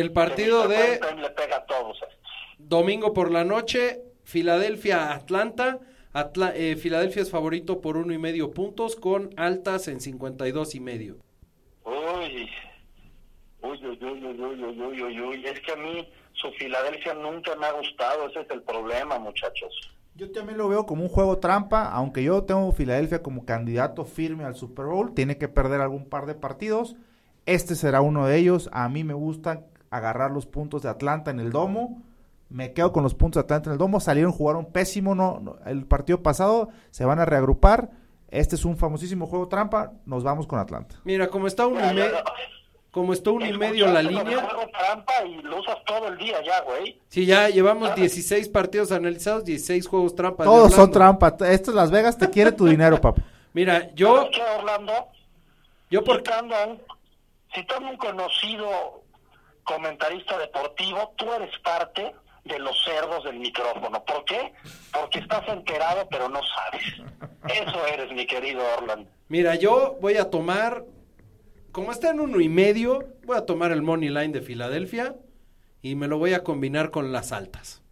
el 0.00 0.12
partido 0.12 0.66
de 0.68 0.76
Prime 0.76 0.98
Time 1.08 1.22
le 1.22 1.30
pega 1.30 1.56
a 1.56 1.66
todos 1.66 1.96
estos. 2.02 2.18
domingo 2.58 3.12
por 3.12 3.30
la 3.30 3.44
noche, 3.44 4.00
Filadelfia 4.24 5.12
Atlanta. 5.14 5.78
Atla- 6.14 6.52
eh, 6.54 6.76
Filadelfia 6.76 7.22
es 7.22 7.30
favorito 7.30 7.80
por 7.80 7.96
uno 7.96 8.12
y 8.12 8.18
medio 8.18 8.52
puntos 8.52 8.96
con 8.96 9.30
altas 9.36 9.88
en 9.88 10.00
52 10.00 10.74
y 10.74 10.80
medio. 10.80 11.16
Uy, 11.84 12.48
uy, 13.62 13.80
uy, 13.86 13.96
uy, 14.00 14.24
uy, 14.26 14.40
uy, 14.40 14.64
uy, 14.64 14.82
uy, 14.82 15.02
uy, 15.02 15.20
uy. 15.20 15.46
Es 15.46 15.60
que 15.60 15.72
a 15.72 15.76
mí 15.76 16.08
su 16.34 16.50
Filadelfia 16.52 17.14
nunca 17.14 17.54
me 17.56 17.66
ha 17.66 17.72
gustado, 17.72 18.28
ese 18.28 18.40
es 18.40 18.50
el 18.50 18.62
problema, 18.62 19.18
muchachos. 19.18 19.72
Yo 20.14 20.30
también 20.30 20.58
lo 20.58 20.68
veo 20.68 20.84
como 20.84 21.02
un 21.02 21.08
juego 21.08 21.38
trampa, 21.38 21.90
aunque 21.90 22.22
yo 22.22 22.44
tengo 22.44 22.70
Filadelfia 22.72 23.22
como 23.22 23.46
candidato 23.46 24.04
firme 24.04 24.44
al 24.44 24.54
Super 24.54 24.84
Bowl, 24.86 25.14
tiene 25.14 25.38
que 25.38 25.48
perder 25.48 25.80
algún 25.80 26.08
par 26.08 26.26
de 26.26 26.34
partidos. 26.34 26.96
Este 27.46 27.74
será 27.74 28.02
uno 28.02 28.26
de 28.26 28.36
ellos. 28.36 28.68
A 28.72 28.88
mí 28.90 29.02
me 29.04 29.14
gusta 29.14 29.64
agarrar 29.92 30.30
los 30.30 30.46
puntos 30.46 30.82
de 30.82 30.88
Atlanta 30.88 31.30
en 31.30 31.40
el 31.40 31.50
domo. 31.52 32.02
Me 32.48 32.72
quedo 32.72 32.92
con 32.92 33.02
los 33.02 33.14
puntos 33.14 33.40
de 33.42 33.44
Atlanta 33.44 33.70
en 33.70 33.72
el 33.74 33.78
domo. 33.78 34.00
Salieron, 34.00 34.32
jugaron 34.32 34.66
pésimo 34.66 35.14
no, 35.14 35.38
no, 35.40 35.56
el 35.66 35.86
partido 35.86 36.22
pasado. 36.22 36.68
Se 36.90 37.04
van 37.04 37.18
a 37.20 37.24
reagrupar. 37.24 37.90
Este 38.28 38.56
es 38.56 38.64
un 38.64 38.76
famosísimo 38.76 39.26
juego 39.26 39.48
trampa. 39.48 39.92
Nos 40.06 40.24
vamos 40.24 40.46
con 40.46 40.58
Atlanta. 40.58 40.96
Mira, 41.04 41.28
como 41.28 41.46
está 41.46 41.66
uno 41.66 41.78
y, 41.80 41.82
Ya, 41.82 41.92
me- 41.92 42.00
ya, 42.00 42.24
como 42.90 43.12
está 43.14 43.30
uno 43.30 43.46
y 43.46 43.56
medio 43.56 43.86
la 43.90 44.02
línea, 44.02 44.22
juego 44.24 44.70
trampa 44.70 45.12
y 45.26 45.40
lo 45.42 45.60
usas 45.60 45.78
todo 45.86 46.08
el 46.08 46.18
día 46.18 46.36
ya, 46.44 46.60
güey. 46.62 47.00
Sí, 47.08 47.24
ya 47.24 47.48
llevamos 47.48 47.94
16 47.94 48.48
partidos 48.50 48.92
analizados, 48.92 49.44
16 49.46 49.86
juegos 49.86 50.14
trampas. 50.14 50.44
Todos 50.46 50.74
son 50.74 50.90
trampa. 50.90 51.28
Esto 51.28 51.70
es 51.70 51.74
Las 51.74 51.90
Vegas, 51.90 52.18
te 52.18 52.28
quiere 52.28 52.52
tu 52.52 52.66
dinero, 52.66 53.00
papá. 53.00 53.22
Mira, 53.54 53.92
yo, 53.94 54.16
¿Sabes 54.16 54.30
qué, 54.36 54.42
Orlando? 54.58 54.92
yo 55.90 56.04
por, 56.04 56.16
Citando 56.18 56.54
a 56.54 56.66
un, 56.66 56.80
citando 57.54 57.88
a 57.88 57.90
un 57.92 57.96
conocido 57.98 59.01
comentarista 59.64 60.38
deportivo, 60.38 61.12
tú 61.16 61.32
eres 61.32 61.56
parte 61.60 62.14
de 62.44 62.58
los 62.58 62.76
cerdos 62.84 63.24
del 63.24 63.38
micrófono. 63.38 64.04
¿Por 64.04 64.24
qué? 64.24 64.52
Porque 64.92 65.20
estás 65.20 65.46
enterado, 65.48 66.08
pero 66.10 66.28
no 66.28 66.40
sabes. 66.42 66.82
Eso 67.48 67.86
eres, 67.86 68.12
mi 68.12 68.26
querido 68.26 68.62
Orlando. 68.78 69.08
mira, 69.28 69.54
yo 69.54 69.96
voy 70.00 70.16
a 70.16 70.30
tomar, 70.30 70.84
como 71.70 71.92
está 71.92 72.10
en 72.10 72.20
uno 72.20 72.40
y 72.40 72.48
medio, 72.48 73.08
voy 73.24 73.36
a 73.36 73.46
tomar 73.46 73.72
el 73.72 73.82
money 73.82 74.08
line 74.08 74.28
de 74.32 74.42
Filadelfia 74.42 75.14
y 75.82 75.94
me 75.94 76.08
lo 76.08 76.18
voy 76.18 76.34
a 76.34 76.42
combinar 76.42 76.90
con 76.90 77.12
las 77.12 77.32
altas. 77.32 77.82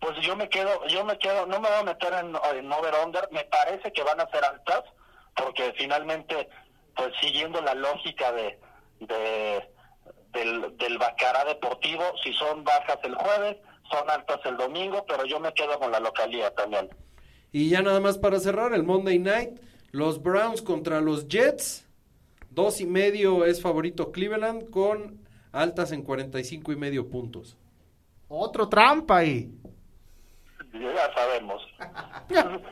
Pues 0.00 0.14
yo 0.20 0.36
me 0.36 0.48
quedo, 0.48 0.86
yo 0.86 1.04
me 1.04 1.18
quedo, 1.18 1.44
no 1.46 1.60
me 1.60 1.68
voy 1.68 1.78
a 1.80 1.84
meter 1.84 2.12
en, 2.14 2.36
en 2.56 2.72
over-under, 2.72 3.28
me 3.32 3.44
parece 3.44 3.92
que 3.92 4.02
van 4.02 4.20
a 4.20 4.30
ser 4.30 4.44
altas, 4.44 4.82
porque 5.34 5.74
finalmente, 5.76 6.48
pues 6.94 7.12
siguiendo 7.20 7.60
la 7.60 7.74
lógica 7.74 8.30
de, 8.32 8.58
de 9.00 9.68
del, 10.32 10.76
del 10.76 10.98
Bacará 10.98 11.44
deportivo, 11.44 12.02
si 12.22 12.32
son 12.34 12.64
bajas 12.64 12.98
el 13.02 13.14
jueves, 13.14 13.56
son 13.90 14.10
altas 14.10 14.40
el 14.44 14.56
domingo, 14.56 15.04
pero 15.06 15.24
yo 15.24 15.40
me 15.40 15.52
quedo 15.52 15.78
con 15.78 15.90
la 15.90 16.00
localidad 16.00 16.52
también. 16.54 16.88
Y 17.52 17.70
ya 17.70 17.82
nada 17.82 18.00
más 18.00 18.18
para 18.18 18.38
cerrar, 18.40 18.74
el 18.74 18.82
Monday 18.82 19.18
Night, 19.18 19.60
los 19.90 20.22
Browns 20.22 20.60
contra 20.60 21.00
los 21.00 21.28
Jets, 21.28 21.86
dos 22.50 22.80
y 22.80 22.86
medio 22.86 23.44
es 23.46 23.62
favorito 23.62 24.12
Cleveland 24.12 24.70
con 24.70 25.26
altas 25.52 25.92
en 25.92 26.02
45 26.02 26.72
y 26.72 26.76
medio 26.76 27.08
puntos. 27.08 27.56
Otro 28.28 28.68
trampa 28.68 29.18
ahí. 29.18 29.50
Ya 30.74 31.14
sabemos. 31.14 31.62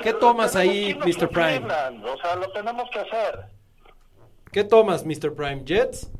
¿Qué 0.00 0.12
tomas 0.12 0.56
ahí, 0.56 0.94
Mr. 0.94 1.28
Prime? 1.30 1.60
Cleveland, 1.60 2.04
O 2.04 2.18
sea, 2.18 2.36
lo 2.36 2.52
tenemos 2.52 2.88
que 2.90 2.98
hacer. 2.98 3.46
¿Qué 4.52 4.64
tomas, 4.64 5.04
Mr. 5.06 5.34
Prime? 5.34 5.62
¿Jets? 5.64 6.10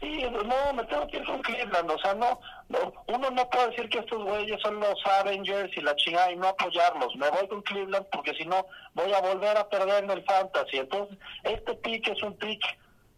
Sí, 0.00 0.22
no, 0.30 0.72
me 0.74 0.84
tengo 0.84 1.08
que 1.08 1.16
ir 1.16 1.24
con 1.24 1.42
Cleveland, 1.42 1.90
o 1.90 1.98
sea, 1.98 2.14
no, 2.14 2.40
no, 2.68 2.92
uno 3.08 3.30
no 3.30 3.50
puede 3.50 3.70
decir 3.70 3.88
que 3.88 3.98
estos 3.98 4.22
güeyes 4.22 4.60
son 4.62 4.78
los 4.78 4.94
Avengers 5.20 5.76
y 5.76 5.80
la 5.80 5.96
chingada 5.96 6.30
y 6.30 6.36
no 6.36 6.48
apoyarlos, 6.48 7.16
me 7.16 7.28
voy 7.30 7.48
con 7.48 7.62
Cleveland 7.62 8.06
porque 8.12 8.32
si 8.34 8.44
no 8.44 8.64
voy 8.94 9.12
a 9.12 9.20
volver 9.20 9.56
a 9.56 9.68
perder 9.68 10.04
en 10.04 10.10
el 10.10 10.22
Fantasy, 10.22 10.76
entonces 10.76 11.18
este 11.42 11.74
pick 11.74 12.06
es 12.08 12.22
un 12.22 12.36
pick 12.36 12.62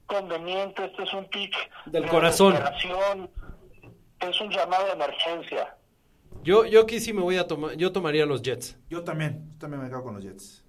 conveniente, 0.06 0.86
este 0.86 1.02
es 1.02 1.12
un 1.12 1.26
pick 1.26 1.54
Del 1.86 2.04
de 2.04 2.08
corazón. 2.08 2.56
es 4.20 4.40
un 4.40 4.50
llamado 4.50 4.86
de 4.86 4.92
emergencia. 4.92 5.76
Yo, 6.42 6.64
yo 6.64 6.82
aquí 6.82 7.00
sí 7.00 7.12
me 7.12 7.20
voy 7.20 7.36
a 7.36 7.46
tomar, 7.46 7.76
yo 7.76 7.92
tomaría 7.92 8.24
los 8.24 8.40
Jets. 8.42 8.78
Yo 8.88 9.04
también, 9.04 9.50
yo 9.52 9.58
también 9.58 9.82
me 9.82 9.88
quedo 9.90 10.02
con 10.02 10.14
los 10.14 10.24
Jets. 10.24 10.64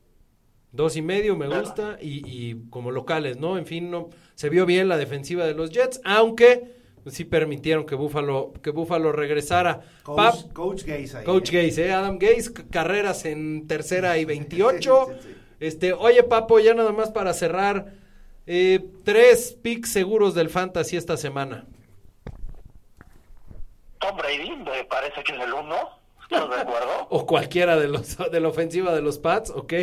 Dos 0.71 0.95
y 0.95 1.01
medio 1.01 1.35
me 1.35 1.47
gusta 1.47 1.97
y, 2.01 2.21
y 2.25 2.69
como 2.69 2.91
locales, 2.91 3.37
¿no? 3.37 3.57
En 3.57 3.65
fin, 3.65 3.91
no 3.91 4.09
se 4.35 4.49
vio 4.49 4.65
bien 4.65 4.87
la 4.87 4.97
defensiva 4.97 5.45
de 5.45 5.53
los 5.53 5.69
Jets, 5.71 5.99
aunque 6.05 6.71
pues, 7.03 7.15
sí 7.15 7.25
permitieron 7.25 7.85
que 7.85 7.95
Buffalo, 7.95 8.53
que 8.63 8.69
Buffalo 8.69 9.11
regresara. 9.11 9.81
Coach, 10.03 10.17
Pap- 10.17 10.53
Coach 10.53 10.83
Gaze 10.85 11.17
ahí. 11.17 11.25
Coach 11.25 11.51
¿eh? 11.53 11.63
Gaze, 11.65 11.87
¿eh? 11.87 11.91
Adam 11.91 12.17
Gaze, 12.19 12.53
carreras 12.69 13.25
en 13.25 13.67
tercera 13.67 14.17
y 14.17 14.25
28. 14.25 15.07
Sí, 15.07 15.13
sí, 15.21 15.27
sí. 15.29 15.35
Este, 15.59 15.93
oye, 15.93 16.23
Papo, 16.23 16.59
ya 16.59 16.73
nada 16.73 16.91
más 16.91 17.11
para 17.11 17.33
cerrar, 17.33 17.93
eh, 18.47 18.83
tres 19.03 19.55
picks 19.61 19.91
seguros 19.91 20.33
del 20.33 20.49
Fantasy 20.49 20.97
esta 20.97 21.17
semana. 21.17 21.67
Tom 23.99 24.17
Brady 24.17 24.49
me 24.55 24.83
parece 24.85 25.23
que 25.23 25.33
es 25.35 25.39
el 25.41 25.53
uno, 25.53 25.75
¿estás 26.23 26.49
de 26.49 26.55
acuerdo? 26.55 27.07
O 27.11 27.25
cualquiera 27.27 27.77
de 27.77 27.87
los 27.89 28.17
de 28.31 28.39
la 28.39 28.47
ofensiva 28.47 28.95
de 28.95 29.01
los 29.01 29.19
Pats, 29.19 29.51
¿ok? 29.51 29.73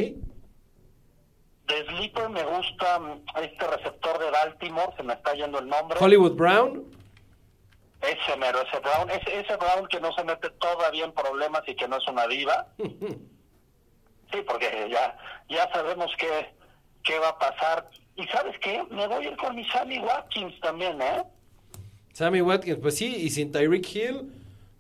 De 1.69 1.87
Sleeper 1.87 2.29
me 2.31 2.43
gusta 2.45 3.01
este 3.43 3.67
receptor 3.67 4.19
de 4.19 4.31
Baltimore, 4.31 4.93
se 4.97 5.03
me 5.03 5.13
está 5.13 5.35
yendo 5.35 5.59
el 5.59 5.69
nombre. 5.69 5.99
Hollywood 6.01 6.33
Brown, 6.33 6.85
Ese 8.01 8.37
mero, 8.39 8.61
ese 8.63 8.81
Brown, 8.81 9.11
ese, 9.11 9.41
ese 9.41 9.57
Brown 9.57 9.87
que 9.89 10.01
no 10.01 10.13
se 10.13 10.25
mete 10.25 10.49
todavía 10.51 11.05
en 11.05 11.13
problemas 11.13 11.63
y 11.67 11.75
que 11.75 11.87
no 11.87 11.97
es 11.99 12.09
una 12.09 12.27
diva. 12.27 12.67
Sí, 14.31 14.43
porque 14.47 14.89
ya, 14.91 15.17
ya 15.49 15.73
sabemos 15.73 16.11
qué, 16.19 16.53
qué 17.03 17.19
va 17.19 17.31
a 17.31 17.39
pasar. 17.39 17.89
¿Y 18.15 18.27
sabes 18.27 18.59
qué? 18.61 18.85
Me 18.91 19.07
voy 19.07 19.25
a 19.25 19.31
ir 19.31 19.37
con 19.39 19.57
mi 19.57 19.65
Sammy 19.71 19.99
Watkins 20.01 20.61
también, 20.61 21.01
¿eh? 21.01 21.23
Sammy 22.13 22.43
Watkins, 22.43 22.79
pues 22.79 22.99
sí, 22.99 23.17
y 23.17 23.31
sin 23.31 23.53
Tyreek 23.53 23.87
Hill, 23.95 24.31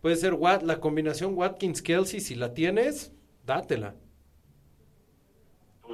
puede 0.02 0.16
ser 0.16 0.34
Wat, 0.34 0.60
la 0.64 0.80
combinación 0.80 1.34
Watkins-Kelsey, 1.34 2.20
si 2.20 2.34
la 2.34 2.52
tienes, 2.52 3.10
dátela. 3.46 3.94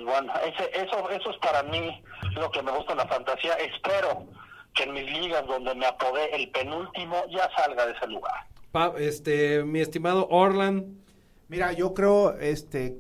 Pues 0.04 0.20
bueno, 0.20 0.32
ese, 0.40 0.84
eso, 0.84 1.10
eso 1.10 1.30
es 1.30 1.36
para 1.38 1.62
mí 1.64 2.02
lo 2.34 2.50
que 2.50 2.62
me 2.62 2.72
gusta 2.72 2.92
en 2.92 2.98
la 2.98 3.08
fantasía. 3.08 3.54
Espero 3.54 4.26
que 4.74 4.84
en 4.84 4.92
mis 4.92 5.10
ligas 5.10 5.46
donde 5.46 5.74
me 5.74 5.86
apodé 5.86 6.34
el 6.34 6.50
penúltimo 6.50 7.16
ya 7.30 7.48
salga 7.56 7.86
de 7.86 7.92
ese 7.92 8.06
lugar. 8.08 8.34
Pa- 8.72 8.94
este, 8.98 9.64
mi 9.64 9.80
estimado 9.80 10.26
Orland, 10.28 11.02
Mira, 11.46 11.72
yo 11.72 11.92
creo, 11.94 12.38
este, 12.38 12.98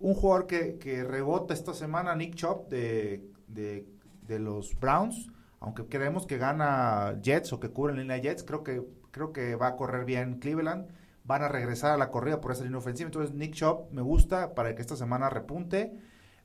un 0.00 0.14
jugador 0.14 0.46
que, 0.48 0.78
que 0.78 1.04
rebota 1.04 1.54
esta 1.54 1.72
semana, 1.72 2.14
Nick 2.16 2.34
Chop 2.34 2.68
de, 2.68 3.22
de, 3.46 3.86
de 4.22 4.38
los 4.40 4.78
Browns, 4.78 5.28
aunque 5.60 5.86
creemos 5.86 6.26
que 6.26 6.36
gana 6.36 7.18
Jets 7.22 7.52
o 7.52 7.60
que 7.60 7.70
cubre 7.70 7.92
en 7.94 8.00
línea 8.00 8.18
Jets, 8.18 8.42
creo 8.42 8.64
que, 8.64 8.82
creo 9.12 9.32
que 9.32 9.54
va 9.54 9.68
a 9.68 9.76
correr 9.76 10.04
bien 10.04 10.40
Cleveland, 10.40 10.88
van 11.22 11.42
a 11.42 11.48
regresar 11.48 11.92
a 11.92 11.96
la 11.96 12.10
corrida 12.10 12.40
por 12.40 12.50
esa 12.50 12.64
línea 12.64 12.78
ofensiva, 12.78 13.06
entonces 13.06 13.32
Nick 13.34 13.54
Chop 13.54 13.90
me 13.92 14.02
gusta 14.02 14.54
para 14.54 14.74
que 14.74 14.82
esta 14.82 14.96
semana 14.96 15.30
repunte. 15.30 15.92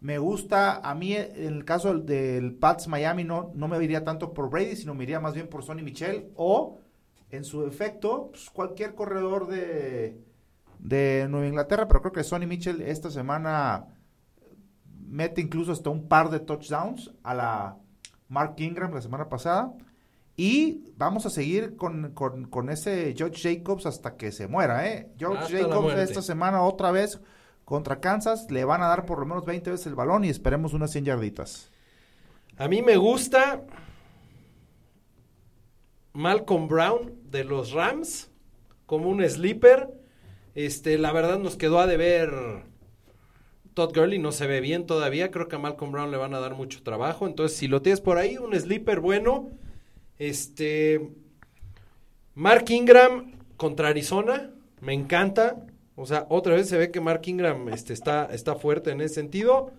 Me 0.02 0.18
gusta, 0.18 0.78
a 0.78 0.96
mí 0.96 1.14
en 1.14 1.54
el 1.56 1.66
caso 1.66 1.90
del- 1.94 2.06
del 2.06 2.54
Pats 2.56 2.88
Miami 2.88 3.24
no, 3.26 3.52
no 3.54 3.68
me 3.68 3.84
iría 3.84 4.04
tanto 4.06 4.34
por 4.34 4.50
Brady, 4.50 4.76
sino 4.78 4.94
me 4.94 5.04
iría 5.04 5.20
más 5.20 5.34
bien 5.34 5.48
por 5.50 5.62
Sonny 5.64 5.82
Michel 5.84 6.30
o 6.36 6.78
en 7.32 7.44
su 7.44 7.66
efecto 7.68 8.30
pues, 8.32 8.50
cualquier 8.50 8.96
corredor 8.96 9.48
de, 9.48 10.22
de 10.80 11.28
Nueva 11.30 11.48
Inglaterra, 11.48 11.88
pero 11.88 12.02
creo 12.02 12.14
que 12.14 12.24
Sonny 12.24 12.46
Mitchell 12.46 12.82
esta 12.82 13.12
semana 13.12 13.88
mete 15.08 15.42
incluso 15.42 15.72
hasta 15.72 15.90
un 15.90 16.08
par 16.08 16.30
de 16.30 16.40
touchdowns 16.40 17.12
a 17.24 17.34
la 17.34 17.78
Mark 18.30 18.56
Ingram 18.58 18.94
la 18.94 19.02
semana 19.02 19.28
pasada. 19.28 19.74
Y 20.38 20.94
vamos 20.96 21.26
a 21.26 21.30
seguir 21.30 21.76
con, 21.76 22.14
con- 22.14 22.46
con 22.46 22.70
ese 22.70 23.14
George 23.18 23.58
Jacobs 23.58 23.86
hasta 23.86 24.16
que 24.16 24.32
se 24.32 24.48
muera, 24.48 24.88
¿eh? 24.88 25.12
George 25.18 25.44
Hasta 25.44 25.58
Jacobs 25.58 25.94
esta 26.04 26.22
semana 26.22 26.62
otra 26.62 26.92
vez 26.92 27.20
contra 27.70 28.00
Kansas, 28.00 28.50
le 28.50 28.66
van 28.66 28.82
a 28.82 28.88
dar 28.88 29.06
por 29.06 29.20
lo 29.20 29.28
menos 29.28 29.46
20 29.46 29.70
veces 29.70 29.86
el 29.86 29.94
balón 29.94 30.26
y 30.26 30.30
esperemos 30.30 30.74
unas 30.74 30.92
100 30.92 31.06
yarditas. 31.06 31.70
a 32.58 32.68
mí 32.68 32.82
me 32.82 32.98
gusta 32.98 33.64
Malcolm 36.14 36.68
Brown 36.68 37.14
de 37.30 37.44
los 37.44 37.72
Rams 37.72 38.32
como 38.88 39.10
un 39.10 39.24
sleeper. 39.24 39.88
Este, 40.56 40.98
la 40.98 41.12
verdad 41.12 41.38
nos 41.38 41.58
quedó 41.58 41.80
a 41.80 41.86
deber 41.86 42.64
Todd 43.76 43.96
Gurley, 43.96 44.18
no 44.18 44.32
se 44.32 44.48
ve 44.48 44.62
bien 44.62 44.88
todavía. 44.88 45.30
Creo 45.30 45.48
que 45.48 45.56
a 45.56 45.60
Malcolm 45.60 45.92
Brown 45.92 46.10
le 46.10 46.18
van 46.18 46.34
a 46.34 46.40
dar 46.40 46.56
mucho 46.56 46.82
trabajo. 46.82 47.28
Entonces, 47.28 47.56
si 47.56 47.68
lo 47.68 47.84
tienes 47.84 48.02
por 48.02 48.18
ahí, 48.18 48.38
un 48.38 48.60
sleeper 48.60 49.00
bueno. 49.00 49.52
Este. 50.18 51.12
Mark 52.34 52.66
Ingram 52.70 53.34
contra 53.58 53.90
Arizona. 53.90 54.50
Me 54.82 54.94
encanta. 54.94 55.68
O 56.00 56.06
sea, 56.06 56.26
otra 56.30 56.56
vez 56.56 56.70
se 56.70 56.78
ve 56.78 56.92
que 56.92 57.02
Mark 57.02 57.22
Ingram 57.26 57.68
este, 57.68 57.92
está, 57.92 58.30
está 58.32 58.56
fuerte 58.56 58.92
en 58.92 59.02
ese 59.02 59.16
sentido. 59.16 59.74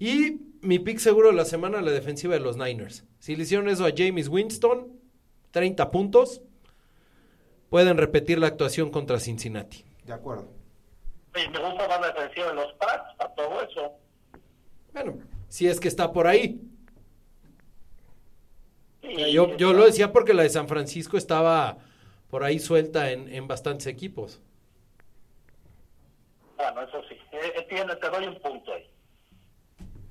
Y 0.00 0.40
mi 0.60 0.80
pick 0.80 0.98
seguro 0.98 1.28
de 1.28 1.34
la 1.34 1.44
semana, 1.44 1.80
la 1.80 1.92
defensiva 1.92 2.34
de 2.34 2.40
los 2.40 2.56
Niners. 2.56 3.04
Si 3.20 3.36
le 3.36 3.44
hicieron 3.44 3.68
eso 3.68 3.86
a 3.86 3.92
James 3.96 4.26
Winston, 4.26 4.88
30 5.52 5.92
puntos. 5.92 6.42
Pueden 7.70 7.96
repetir 7.96 8.40
la 8.40 8.48
actuación 8.48 8.90
contra 8.90 9.20
Cincinnati. 9.20 9.84
De 10.04 10.12
acuerdo. 10.12 10.48
Me 11.32 11.46
gusta 11.46 11.86
más 11.86 12.00
la 12.00 12.08
defensiva 12.08 12.48
de 12.48 12.54
los 12.54 12.72
Pats, 12.72 13.14
a 13.20 13.28
todo 13.28 13.62
eso. 13.62 13.92
Bueno, 14.92 15.18
si 15.46 15.68
es 15.68 15.78
que 15.78 15.86
está 15.86 16.12
por 16.12 16.26
ahí. 16.26 16.60
Y 19.00 19.32
Yo, 19.32 19.56
yo 19.56 19.72
lo 19.72 19.84
decía 19.84 20.12
porque 20.12 20.34
la 20.34 20.42
de 20.42 20.48
San 20.48 20.66
Francisco 20.66 21.16
estaba 21.16 21.78
por 22.30 22.42
ahí 22.42 22.58
suelta 22.58 23.12
en, 23.12 23.32
en 23.32 23.46
bastantes 23.46 23.86
equipos. 23.86 24.40
Bueno, 26.62 26.82
eso 26.82 27.02
sí. 27.08 27.16
Eh, 27.32 27.52
eh, 27.56 27.66
tiene, 27.68 27.96
te 27.96 28.08
doy 28.08 28.24
un 28.24 28.38
punto 28.40 28.72
ahí. 28.72 28.88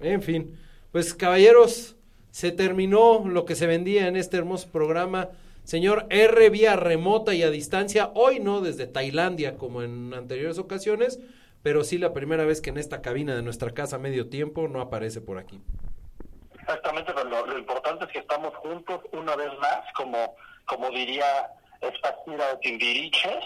En 0.02 0.22
fin, 0.22 0.60
pues 0.92 1.14
caballeros, 1.14 1.96
se 2.32 2.52
terminó 2.52 3.24
lo 3.26 3.46
que 3.46 3.56
se 3.56 3.68
vendía 3.68 4.08
en 4.08 4.18
este 4.18 4.36
hermoso 4.36 4.70
programa. 4.70 5.30
Señor 5.64 6.08
R 6.10 6.50
vía 6.50 6.76
remota 6.76 7.34
y 7.34 7.44
a 7.44 7.50
distancia, 7.50 8.12
hoy 8.16 8.42
no 8.42 8.60
desde 8.60 8.86
Tailandia 8.86 9.56
como 9.58 9.82
en 9.82 10.14
anteriores 10.14 10.58
ocasiones, 10.58 11.22
pero 11.64 11.86
sí 11.86 11.98
la 11.98 12.14
primera 12.14 12.44
vez 12.44 12.60
que 12.60 12.72
en 12.72 12.80
esta 12.80 13.02
cabina 13.02 13.34
de 13.34 13.44
nuestra 13.44 13.72
casa 13.72 13.98
medio 13.98 14.28
tiempo 14.28 14.68
no 14.68 14.82
aparece 14.82 15.22
por 15.22 15.38
aquí. 15.38 15.62
Exactamente, 16.60 17.14
pero 17.16 17.30
lo, 17.30 17.46
lo 17.46 17.58
importante 17.58 18.04
es 18.06 18.12
que 18.12 18.20
estamos 18.20 18.54
juntos 18.56 19.00
una 19.14 19.38
vez 19.38 19.52
más, 19.60 19.86
como, 19.96 20.36
como 20.66 20.90
diría 20.90 21.26
Espacira 21.80 22.54
o 22.54 22.58
Timbiriche, 22.60 23.40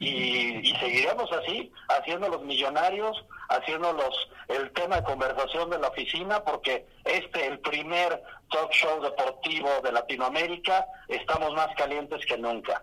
y, 0.00 0.68
y 0.68 0.74
seguiremos 0.80 1.30
así, 1.30 1.70
haciendo 1.88 2.28
los 2.28 2.42
millonarios, 2.42 3.22
haciendo 3.50 3.92
los, 3.92 4.30
el 4.48 4.70
tema 4.72 4.96
de 4.96 5.04
conversación 5.04 5.68
de 5.68 5.78
la 5.78 5.88
oficina, 5.88 6.42
porque 6.42 6.86
este, 7.04 7.46
el 7.46 7.58
primer 7.60 8.22
talk 8.50 8.72
show 8.72 9.02
deportivo 9.02 9.68
de 9.84 9.92
Latinoamérica, 9.92 10.86
estamos 11.06 11.54
más 11.54 11.68
calientes 11.76 12.24
que 12.24 12.38
nunca. 12.38 12.82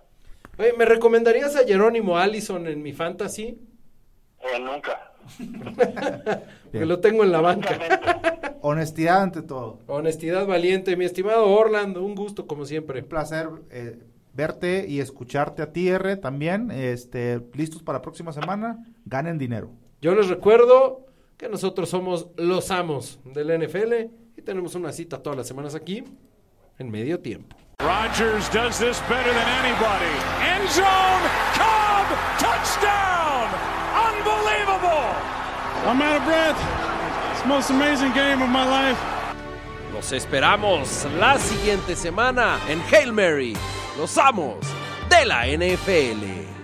Oye, 0.60 0.74
¿me 0.74 0.86
recomendarías 0.86 1.56
a 1.56 1.66
Jerónimo 1.66 2.18
Allison 2.20 2.68
en 2.68 2.84
mi 2.84 2.94
fantasy? 2.94 3.60
Eh, 4.40 4.60
nunca. 4.60 5.12
Que 6.72 6.86
lo 6.86 7.00
tengo 7.00 7.24
en 7.24 7.32
la 7.32 7.40
banca. 7.40 7.80
Honestidad 8.62 9.22
ante 9.22 9.42
todo. 9.42 9.80
Honestidad 9.88 10.46
valiente, 10.46 10.98
mi 10.98 11.06
estimado 11.06 11.48
Orlando, 11.48 12.04
un 12.04 12.13
gusto 12.13 12.46
como 12.46 12.65
siempre. 12.65 13.02
Un 13.02 13.08
placer 13.08 13.48
eh, 13.72 13.98
verte 14.38 14.85
y 14.88 15.02
escucharte 15.02 15.62
a 15.62 15.73
ti, 15.73 15.90
R, 15.90 16.15
también. 16.15 16.71
Este, 16.71 17.42
listos 17.54 17.83
para 17.83 17.98
la 17.98 18.02
próxima 18.02 18.31
semana. 18.31 18.77
Ganen 19.04 19.38
dinero. 19.38 19.71
Yo 20.02 20.15
les 20.15 20.29
recuerdo 20.29 21.08
que 21.35 21.50
nosotros 21.50 21.90
somos 21.90 22.27
los 22.38 22.71
amos 22.71 23.19
del 23.25 23.60
NFL 23.60 23.94
y 24.38 24.42
tenemos 24.44 24.75
una 24.75 24.94
cita 24.94 25.21
todas 25.21 25.38
las 25.38 25.48
semanas 25.48 25.75
aquí 25.75 26.04
en 26.77 26.90
medio 26.90 27.19
tiempo. 27.19 27.58
Rodgers 27.79 28.50
does 28.52 28.79
this 28.79 29.02
better 29.10 29.31
than 29.33 29.48
anybody. 29.63 30.13
End 30.42 30.67
zone, 30.69 31.23
Cobb, 31.54 32.08
touchdown! 32.40 33.50
Unbelievable! 33.94 35.13
I'm 35.85 36.02
out 36.02 36.17
of 36.17 36.25
breath. 36.25 36.58
It's 37.31 37.42
the 37.42 37.48
most 37.48 37.69
amazing 37.69 38.13
game 38.13 38.42
of 38.42 38.50
my 38.50 38.65
life. 38.65 38.98
Los 39.94 40.12
esperamos 40.12 41.08
la 41.19 41.40
siguiente 41.40 41.96
semana 41.96 42.60
en 42.67 42.79
Hail 42.92 43.13
Mary, 43.13 43.56
los 43.98 44.17
amos 44.17 44.56
de 45.10 45.25
la 45.25 45.45
NFL. 45.48 46.57